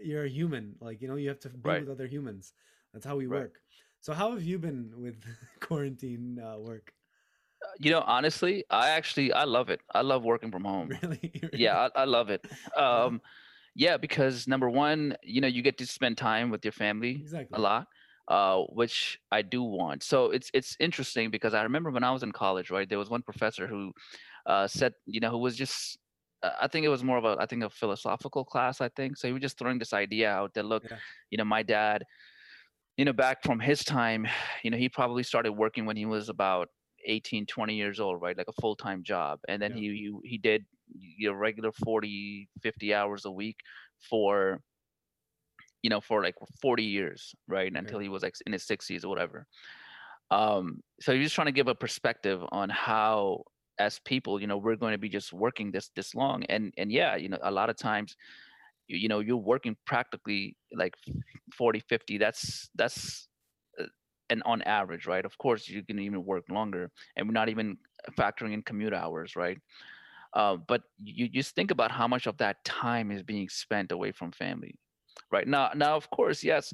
[0.02, 1.80] you're a human like you know you have to be Right.
[1.80, 2.54] with other humans.
[2.92, 3.42] That's how we Right.
[3.42, 3.60] work.
[4.00, 5.24] So how have you been with
[5.60, 6.94] quarantine uh, work?
[7.78, 9.80] You know honestly i actually i love it.
[9.94, 10.88] I love working from home.
[11.02, 11.32] Really?
[11.52, 12.46] Yeah I, I love it.
[12.76, 13.20] Um
[13.74, 17.56] yeah because number one you know you get to spend time with your family exactly
[17.56, 17.86] a lot
[18.28, 22.22] uh which i do want so it's it's interesting because i remember when i was
[22.22, 23.92] in college right there was one professor who
[24.46, 25.98] uh said you know who was just
[26.42, 29.16] uh, i think it was more of a i think a philosophical class i think
[29.16, 30.98] so he was just throwing this idea out that look Yeah.
[31.30, 32.04] you know my dad
[32.96, 34.26] you know back from his time
[34.62, 36.68] you know he probably started working when he was about
[37.06, 39.80] 18 20 years old right like a full-time job and then Yeah.
[39.80, 39.88] he,
[40.22, 40.64] he he did
[40.98, 43.58] your regular 40 50 hours a week
[44.10, 44.60] for
[45.82, 49.08] you know for like 40 years right until he was like in his 60s or
[49.08, 49.46] whatever
[50.30, 53.44] Um, so you're just trying to give a perspective on how
[53.78, 56.44] as people, you know, we're going to be just working this this long.
[56.48, 58.16] And and yeah, you know, a lot of times
[58.88, 60.94] you, you know, you're working practically like
[61.56, 62.18] 40, 50.
[62.18, 63.28] That's that's
[63.80, 63.86] uh,
[64.30, 65.24] and on average, right?
[65.24, 67.78] Of course, you can even work longer, and we're not even
[68.18, 69.58] factoring in commute hours, right?
[70.34, 74.12] Uh, but you just think about how much of that time is being spent away
[74.12, 74.74] from family,
[75.30, 75.46] right?
[75.46, 76.72] Now, now, of course, yes,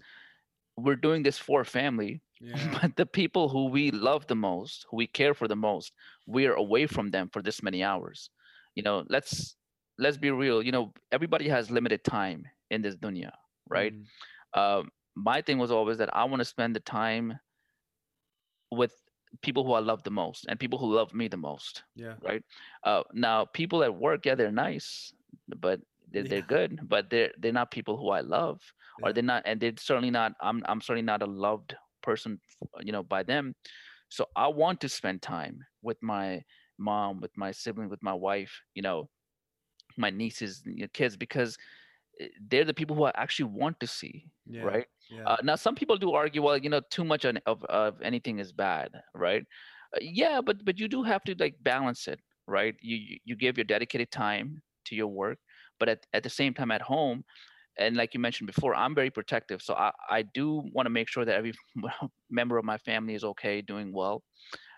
[0.77, 2.81] we're doing this for family, Yeah.
[2.83, 5.93] but the people who we love the most, who we care for the most,
[6.27, 8.31] we are away from them for this many hours.
[8.75, 9.57] You know, let's
[9.99, 10.63] let's be real.
[10.63, 13.33] You know, everybody has limited time in this dunya,
[13.69, 13.93] right?
[13.93, 14.07] Mm,
[14.55, 17.39] Um, my thing was always that I want to spend the time
[18.71, 18.93] with
[19.43, 22.15] people who I love the most and people who love me the most, yeah.
[22.23, 22.43] right?
[22.85, 25.13] Uh, now, people at work, yeah, they're nice,
[25.61, 28.61] but they're, they're good, but they're they're not people who I love,
[29.03, 30.33] or they're not, and they're certainly not.
[30.41, 32.41] I'm I'm certainly not a loved person,
[32.81, 33.55] you know, by them.
[34.09, 36.43] So I want to spend time with my
[36.79, 39.09] mom, with my sibling, with my wife, you know,
[39.97, 40.63] my nieces,
[40.95, 41.59] kids, because
[42.49, 44.63] they're the people who I actually want to see, Yeah.
[44.63, 44.87] right?
[45.09, 45.27] Yeah.
[45.27, 48.39] Uh, now, some people do argue, well, you know, too much on- of of anything
[48.39, 49.45] is bad, right?
[49.95, 52.75] Uh, yeah, but but you do have to like balance it, right?
[52.81, 55.39] You you give your dedicated time to your work,
[55.79, 57.25] but at at the same time at home,
[57.79, 61.09] and like you mentioned before, I'm very protective, so I I do want to make
[61.09, 61.53] sure that every
[62.31, 64.25] member of my family is okay, doing well,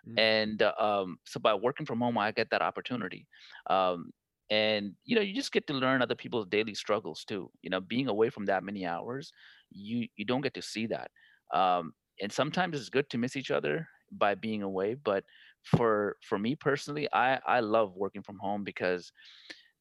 [0.07, 0.16] Mm.
[0.16, 3.29] and uh, um, so by working from home, I get that opportunity.
[3.68, 4.12] Um,
[4.50, 7.50] and you know, you just get to learn other people's daily struggles too.
[7.62, 9.32] You know, being away from that many hours,
[9.70, 11.10] you you don't get to see that.
[11.54, 14.94] Um, and sometimes it's good to miss each other by being away.
[14.94, 15.24] But
[15.64, 19.12] for for me personally, I I love working from home because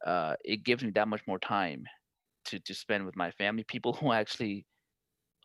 [0.05, 1.85] uh, it gives me that much more time
[2.45, 4.67] to to spend with my family, people who actually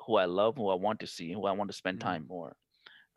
[0.06, 2.00] who I love, who I want to see, who I want to spend Mm.
[2.00, 2.56] time more.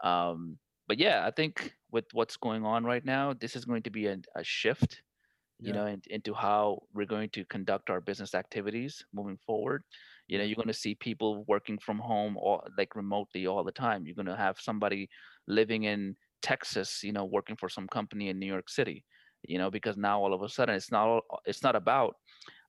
[0.03, 3.91] Um, but yeah, I think with what's going on right now, this is going to
[3.91, 5.03] be a, a shift,
[5.59, 5.73] you Yeah.
[5.73, 9.83] know, in, into how we're going to conduct our business activities moving forward.
[10.27, 13.71] You know, you're going to see people working from home or like remotely all the
[13.71, 14.05] time.
[14.05, 15.09] You're going to have somebody
[15.47, 19.05] living in Texas, you know, working for some company in New York City,
[19.43, 22.15] you know, because now all of a sudden it's not all- it's not about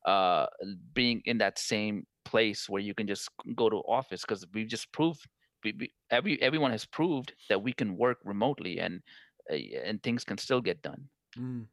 [0.07, 0.46] uh
[0.92, 4.92] being in that same place where you can just go to office because we've just
[4.92, 5.22] proved
[5.64, 9.03] we, we, every everyone has proved that we can work remotely and
[9.51, 11.09] uh, and things can still get done.
[11.37, 11.68] Mm.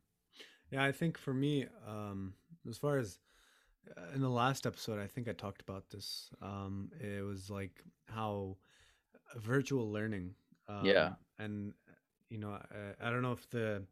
[0.72, 2.34] Yeah, I think for me, um,
[2.68, 3.20] as far as
[3.98, 6.30] uh, in the last episode, I think I talked about this.
[6.42, 8.58] Um, it was like how
[9.36, 10.36] uh, virtual learning,
[10.80, 11.10] Yeah.
[11.10, 11.94] um, and uh,
[12.30, 13.84] you know, I, I don't know if the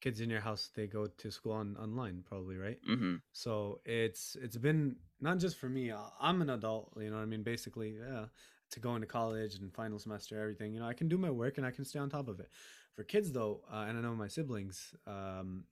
[0.00, 2.78] kids in your house they go to school on online, probably, right?
[2.86, 5.92] hmm So it's it's been not just for me.
[6.20, 7.42] I'm an adult, you know what I mean.
[7.42, 8.26] Basically, yeah,
[8.70, 10.72] to go into college and final semester, everything.
[10.74, 12.48] You know, I can do my work and I can stay on top of it.
[12.94, 15.64] For kids though, uh, and I know my siblings, um,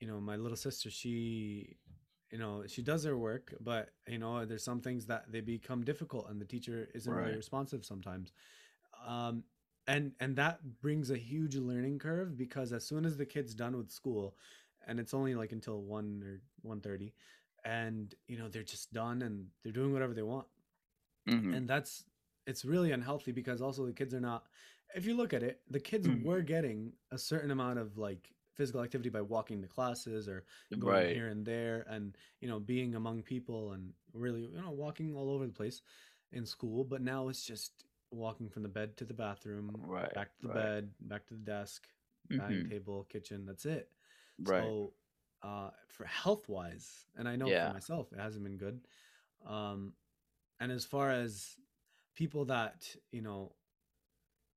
[0.00, 1.78] you know, my little sister, she,
[2.30, 5.84] you know, she does her work, but you know, there's some things that they become
[5.84, 8.32] difficult, and the teacher isn't really responsive sometimes.
[9.06, 9.44] Um,
[9.86, 13.76] and and that brings a huge learning curve because as soon as the kid's done
[13.76, 14.36] with school,
[14.86, 17.14] and it's only like until one or one thirty,
[17.64, 20.48] and you know they're just done and they're doing whatever they want,
[21.26, 22.04] hmm and that's
[22.46, 24.46] it's really unhealthy because also the kids are not.
[24.94, 26.22] If you look at it, the kids Mhm.
[26.22, 30.44] were getting a certain amount of like physical activity by walking to classes or
[30.78, 31.06] going Right.
[31.06, 35.30] here and there and you know being among people and really you know walking all
[35.30, 35.82] over the place
[36.32, 40.12] in school but now it's just walking from the bed to the bathroom Right.
[40.14, 40.54] back to the right.
[40.54, 41.86] bed back to the desk
[42.36, 43.90] dining hmm table kitchen that's it
[44.44, 44.62] Right.
[44.62, 44.92] so
[45.42, 48.80] uh for health wise and i know for myself it hasn't been good
[49.46, 49.92] um
[50.60, 51.56] and as far as
[52.14, 53.52] people that you know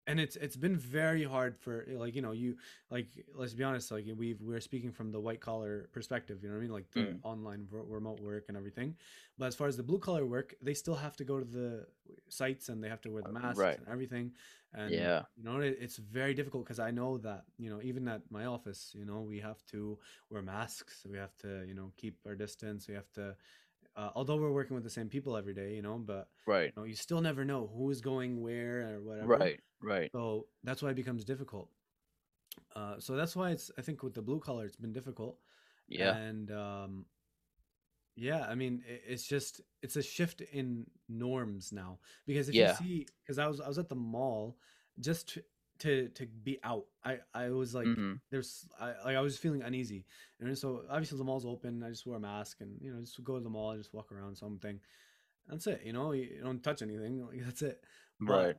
[0.10, 2.58] and it's it's been very hard for like you know you
[2.90, 6.56] like let's be honest like we've we're speaking from the white collar perspective you know
[6.56, 7.20] what i mean like the Mm.
[7.24, 8.96] online remote work and everything
[9.38, 11.86] but as far as the blue collar work they still have to go to the
[12.30, 13.80] sites and they have to wear the masks right.
[13.80, 14.32] and everything
[14.74, 15.22] and Yeah.
[15.38, 18.46] you know it, it's very difficult because i know that you know even at my
[18.46, 19.98] office you know we have to
[20.30, 23.36] wear masks we have to you know keep our distance we have to
[23.96, 26.74] uh, although we're working with the same people every day you know but Right.
[26.76, 29.60] you know you still never know who's going where or whatever Right.
[29.82, 30.12] Right.
[30.12, 31.70] so that's why it becomes difficult.
[32.76, 35.38] Uh, so that's why it's i think with the blue collar it's been difficult.
[35.88, 36.16] Yeah.
[36.16, 37.06] and um,
[38.16, 42.00] yeah i mean it, it's just it's a shift in norms now.
[42.26, 42.64] Because if Yeah.
[42.64, 44.58] you see because i was i was at the mall
[45.00, 45.44] just to
[45.80, 46.86] to, to be out.
[47.06, 50.06] I i was like hmm there's I, like I was feeling uneasy.
[50.40, 51.82] And so obviously the mall's open.
[51.84, 54.12] I just wear a mask and you know just go to the mall just walk
[54.12, 54.80] around something.
[55.48, 56.12] That's it you know?
[56.12, 57.82] You, you don't touch anything like that's it.
[58.20, 58.56] But Right.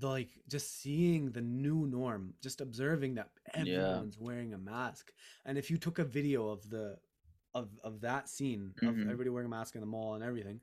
[0.00, 3.60] Like just seeing the new norm, just observing that Yeah.
[3.74, 5.12] everyone's wearing a mask.
[5.44, 6.98] And if you took a video of the
[7.54, 9.02] of of that scene of Mhm.
[9.04, 10.60] everybody wearing a mask in the mall and everything,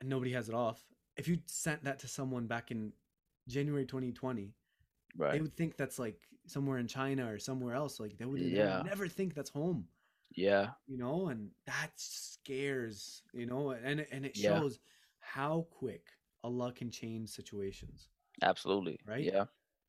[0.00, 2.92] and nobody has it off, if you sent that to someone back in
[3.46, 4.54] January 2020,
[5.16, 5.32] right.
[5.32, 8.00] they would think that's like somewhere in China or somewhere else.
[8.00, 8.82] Like they would they would Yeah.
[8.82, 9.86] never think that's home
[10.34, 10.72] Yeah.
[10.86, 14.58] you know and that scares you know and it- and it Yeah.
[14.58, 14.78] shows
[15.18, 16.10] how quick
[16.42, 18.08] allah can change situations
[18.40, 18.98] Absolutely.
[19.06, 19.24] Right?
[19.24, 19.44] Yeah.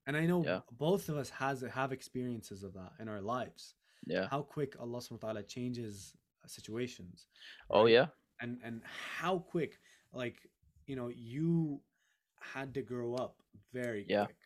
[0.07, 0.59] and i know Yeah.
[0.71, 3.75] both of us has have experiences of that in our lives
[4.05, 4.27] Yeah.
[4.29, 6.13] how quick allah subhanahu wa ta'ala changes
[6.43, 7.27] uh, situations
[7.69, 7.93] Oh right?
[7.93, 8.07] yeah.
[8.41, 8.81] and and
[9.19, 9.79] how quick
[10.11, 10.37] like
[10.87, 11.79] you know you
[12.41, 13.41] had to grow up
[13.71, 14.25] very Yeah.
[14.25, 14.41] quick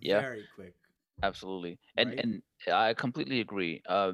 [0.00, 0.22] Yeah.
[0.22, 0.76] very quick
[1.22, 1.78] Absolutely.
[1.96, 2.18] And Right?
[2.18, 3.82] and I completely agree.
[3.88, 4.12] Uh,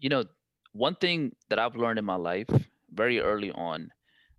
[0.00, 0.24] you know,
[0.72, 2.48] one thing that I've learned in my life
[2.90, 3.90] very early on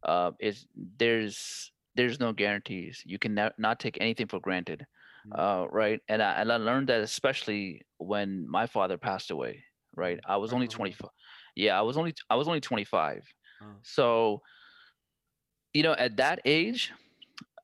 [0.04, 3.02] uh, is there's there's no guarantees.
[3.06, 4.86] You can ne- not take anything for granted,
[5.28, 5.34] Mm.
[5.38, 6.00] uh, right?
[6.08, 9.64] And I and I learned that especially when my father passed away.
[9.96, 11.02] Right, I was only Rahimahullah.
[11.02, 11.10] 25.
[11.56, 13.26] Yeah, I was only I was only 25.
[13.64, 13.66] Oh.
[13.82, 14.42] So,
[15.74, 16.92] you know, at that age,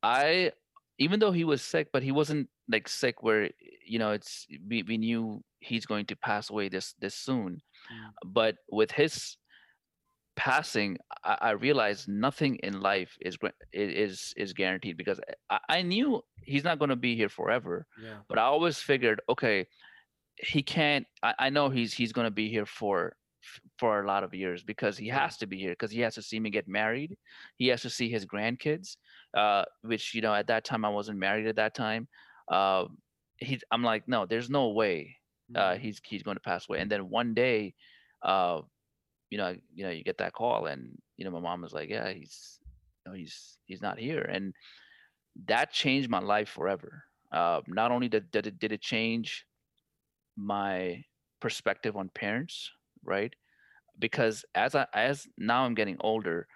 [0.01, 0.51] I
[0.97, 3.49] even though he was sick, but he wasn't like sick where
[3.85, 7.61] you know it's we, we knew he's going to pass away this this soon.
[7.91, 8.09] Mm.
[8.25, 9.37] But with his
[10.35, 13.37] passing, I, I realized nothing in life is
[13.73, 15.19] is is guaranteed because
[15.49, 17.85] I, I knew he's not going to be here forever.
[17.95, 19.67] yeah But I always figured, okay,
[20.37, 21.07] he can't.
[21.23, 23.15] I, I know he's he's going to be here for
[23.77, 26.21] for a lot of years because he has to be here because he has to
[26.21, 27.17] see me get married.
[27.57, 28.97] He has to see his grandkids,
[29.33, 32.07] uh, which you know at that time I wasn't married at that time.
[32.47, 32.85] Uh,
[33.37, 35.17] he, I'm like, no, there's no way
[35.55, 35.79] uh, Mhm.
[35.79, 36.79] he's he's going to pass away.
[36.79, 37.75] And then one day,
[38.21, 38.61] uh,
[39.33, 41.89] you know, you know, you get that call, and you know, my mom was like,
[41.89, 42.59] yeah, he's,
[43.03, 44.53] you know, he's he's not here, and
[45.47, 47.03] that changed my life forever.
[47.31, 49.47] Uh, not only did did it, did it change
[50.37, 51.03] my
[51.39, 52.69] perspective on parents,
[53.03, 53.33] right?
[53.97, 56.47] Because as I as now I'm getting older,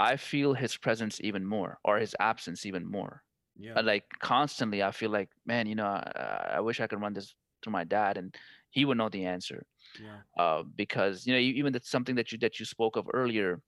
[0.00, 3.22] I feel his presence even more, or his absence even more
[3.56, 7.12] yeah like constantly i feel like man you know I, I wish i could run
[7.14, 8.34] this through my dad and
[8.74, 9.64] he would know the answer
[10.02, 10.42] yeah.
[10.42, 13.60] uh, because you know even that's something that you that you spoke of earlier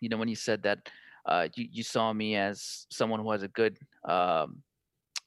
[0.00, 0.78] you know when you said that
[1.26, 3.78] uh, you, you saw me as someone who has a good
[4.08, 4.62] um,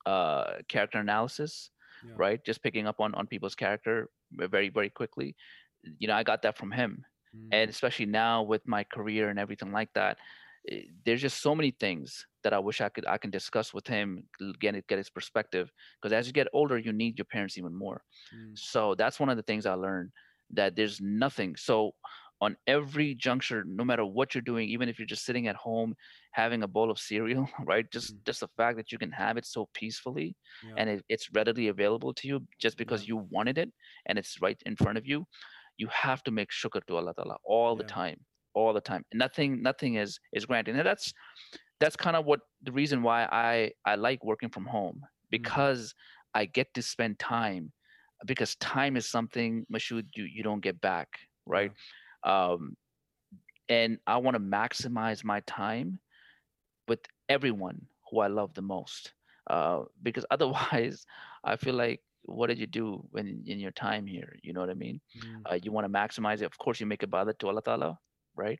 [0.05, 1.69] uh, character analysis
[2.05, 2.13] yeah.
[2.17, 2.43] right?
[2.43, 5.35] Just picking up on on people's character very very quickly.
[5.99, 7.03] You know i got that from him.
[7.35, 7.49] Mm.
[7.51, 10.17] and especially now with my career and everything like that
[11.05, 14.23] there's just so many things that i wish i could i can discuss with him
[14.59, 18.01] get get his perspective because as you get older you need your parents even more
[18.33, 18.57] Mm.
[18.57, 20.09] so that's one of the things i learned
[20.51, 21.91] that there's nothing so
[22.41, 25.95] on every juncture no matter what you're doing even if you're just sitting at home
[26.31, 28.25] having a bowl of cereal right just Mm.
[28.25, 30.35] just the fact that you can have it so peacefully
[30.67, 30.75] yeah.
[30.77, 33.09] and it, it's readily available to you just because Yeah.
[33.09, 33.69] you wanted it
[34.07, 35.25] and it's right in front of you
[35.77, 37.95] you have to make shukr to allah Ta'ala all the Yeah.
[38.01, 38.19] time
[38.53, 41.13] all the time nothing nothing is is granted and that's
[41.79, 45.93] that's kind of what the reason why i i like working from home because
[46.33, 47.71] i get to spend time
[48.25, 51.07] because time is something Mashhud, you you don't get back
[51.45, 51.71] right?
[52.23, 52.77] Um
[53.69, 55.99] and i want to maximize my time
[56.87, 56.99] with
[57.29, 59.13] everyone who i love the most
[59.49, 61.05] uh because otherwise
[61.43, 64.69] i feel like what did you do when in your time here you know what
[64.69, 64.99] i mean?
[65.17, 65.51] Mm.
[65.51, 67.99] uh, you want to maximize it of course you make ibadah to allah ta'ala
[68.35, 68.59] right?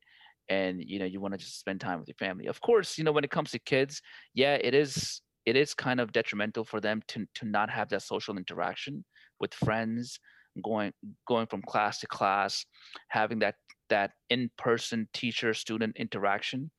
[0.49, 2.47] And you know you want to just spend time with your family.
[2.47, 4.01] Of course you know when it comes to kids
[4.33, 8.01] yeah it is it is kind of detrimental for them to to not have that
[8.01, 9.03] social interaction
[9.39, 10.19] with friends
[10.63, 10.93] going
[11.27, 12.65] going from class to class
[13.09, 13.55] having that
[13.89, 16.71] that in-person teacher student interaction.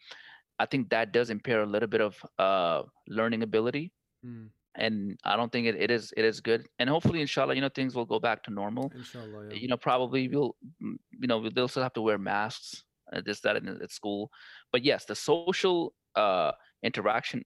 [0.58, 3.92] I think that does impair a little bit of uh learning ability.
[4.24, 4.48] Mm.
[4.76, 7.68] And i don't think it, it is it is good and hopefully inshallah you know
[7.68, 9.54] things will go back to normal Inshallah, yeah.
[9.54, 13.40] you know probably we'll mm, you know they'll still have to wear masks uh, this
[13.40, 14.30] that and at school
[14.72, 16.52] but yes the social uh
[16.82, 17.42] interaction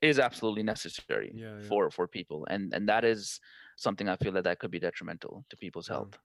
[0.00, 1.68] is absolutely necessary Yeah, yeah.
[1.68, 3.38] for for people and and that is
[3.76, 6.18] something i feel that that could be detrimental to people's health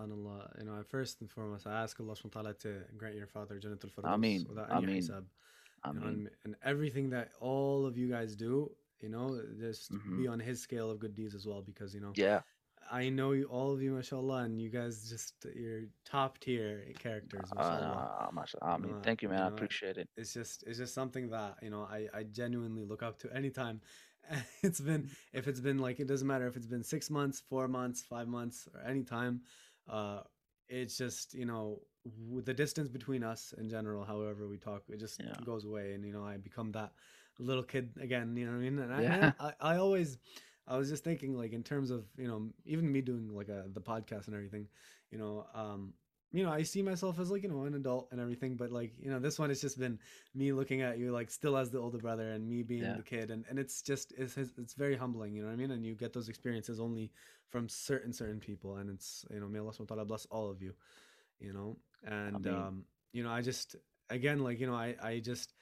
[0.00, 0.58] Subhanallah.
[0.58, 3.58] You know, first and foremost, I ask Allah subhanahu wa ta'ala to grant your father
[3.58, 4.46] Jannat al Ameen.
[4.70, 5.02] Ameen.
[5.02, 8.70] you know, and, and everything that all of you guys do,
[9.00, 10.14] you know, just Mhm.
[10.14, 11.62] be on his scale of good deeds as well.
[11.62, 12.42] Because, you know, yeah
[12.90, 17.52] I know you, all of you, mashallah, and you guys just, you're top tier characters,
[17.52, 18.08] mashallah.
[18.08, 20.78] uh, mashallah, I mean, know, thank you man you i appreciate it it's just it's
[20.78, 23.80] just something that you know I I genuinely look up to anytime.
[24.62, 27.68] It's been if it's been like it doesn't matter if it's been six months, four
[27.68, 29.42] months, five months, or any time.
[29.88, 30.20] Uh,
[30.68, 31.80] it's just you know
[32.44, 34.04] the distance between us in general.
[34.04, 35.36] However we talk, it just Yeah.
[35.44, 36.92] goes away, and you know I become that
[37.38, 38.36] little kid again.
[38.36, 38.78] You know what I mean?
[38.78, 39.32] And I, Yeah.
[39.38, 40.18] I, I always,
[40.66, 43.64] I was just thinking like in terms of you know even me doing like a
[43.72, 44.68] the podcast and everything,
[45.10, 45.94] you know, um,
[46.32, 48.92] you know I see myself as like you know an adult and everything, but like
[48.98, 49.98] you know this one has just been
[50.34, 52.96] me looking at you like still as the older brother and me being Yeah.
[52.96, 55.34] the kid, and and it's just it's it's very humbling.
[55.34, 55.70] You know what I mean?
[55.70, 57.12] And you get those experiences only
[57.48, 60.74] from certain certain people, and it's you know may Allah subhanahu bless all of you,
[61.40, 62.46] you know, and Ameen.
[62.46, 63.76] um, you know I just
[64.10, 65.52] again like you know I I just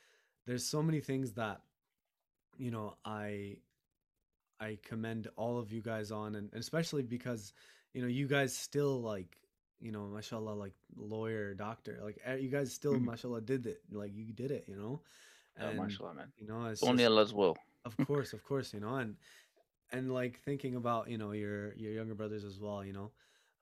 [0.47, 1.61] there's so many things that
[2.59, 3.57] you know i
[4.61, 7.53] i commend all of you guys on and, and especially because
[7.93, 9.37] you know you guys still like
[9.81, 13.07] you know mashallah like lawyer doctor like eh, you guys still Mhm.
[13.07, 15.01] mashallah did it like you did it you know
[15.61, 16.33] Oh, and mashallah, man.
[16.39, 17.57] you know it's Only Allah's will.
[17.85, 19.17] of course of course you know and
[19.93, 23.11] and like thinking about you know your your younger brothers as well you know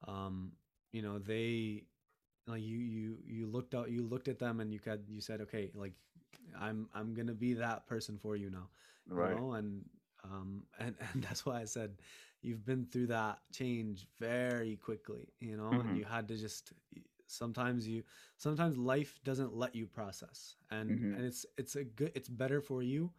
[0.08, 0.52] um
[0.92, 1.84] you know they
[2.46, 5.40] like you you you looked out you looked at them and you could you said
[5.40, 5.92] okay like
[6.60, 8.68] i'm i'm gonna be that person for you now
[9.14, 9.28] you Right.
[9.28, 9.84] know and
[10.24, 11.96] um and and that's why i said
[12.42, 15.80] you've been through that change very quickly you know Mhm.
[15.80, 16.72] and you had to just
[17.26, 18.02] sometimes you
[18.36, 21.12] sometimes life doesn't let you process and Mhm.
[21.14, 23.10] and it's it's a good it's better for you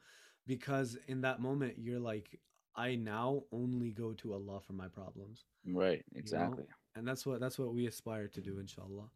[0.47, 2.39] because in that moment you're like
[2.76, 6.05] i now only go to allah for my problems Right.
[6.16, 6.66] Exactly.
[6.95, 9.09] and that's what that's what we aspire to do inshallah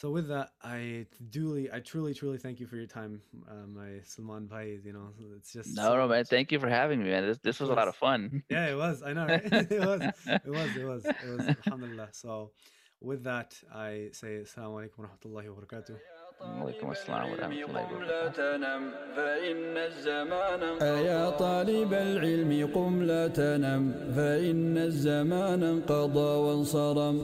[0.00, 3.20] so with that i duly i truly truly thank you for your time
[3.52, 6.18] uh, my salman bhai you know it's just No, so no, man.
[6.20, 7.26] much- Thank you for having me, man.
[7.28, 8.20] This this was a lot of fun.
[8.56, 9.44] yeah it was i know right?
[9.78, 10.00] it was
[10.48, 12.32] it was it was it was alhamdulillah so
[13.08, 13.50] with that
[13.90, 15.98] i say assalamu alaikum wa rahmatullahi wa barakatuh
[16.40, 18.32] وعليكم السلام ورحمة الله قم لا وبركاته.
[18.40, 18.82] تنم
[19.16, 23.82] فإن الزمان أيا طالب العلم قم لا تنم
[24.16, 27.16] فإن الزمان انقضى وانصرم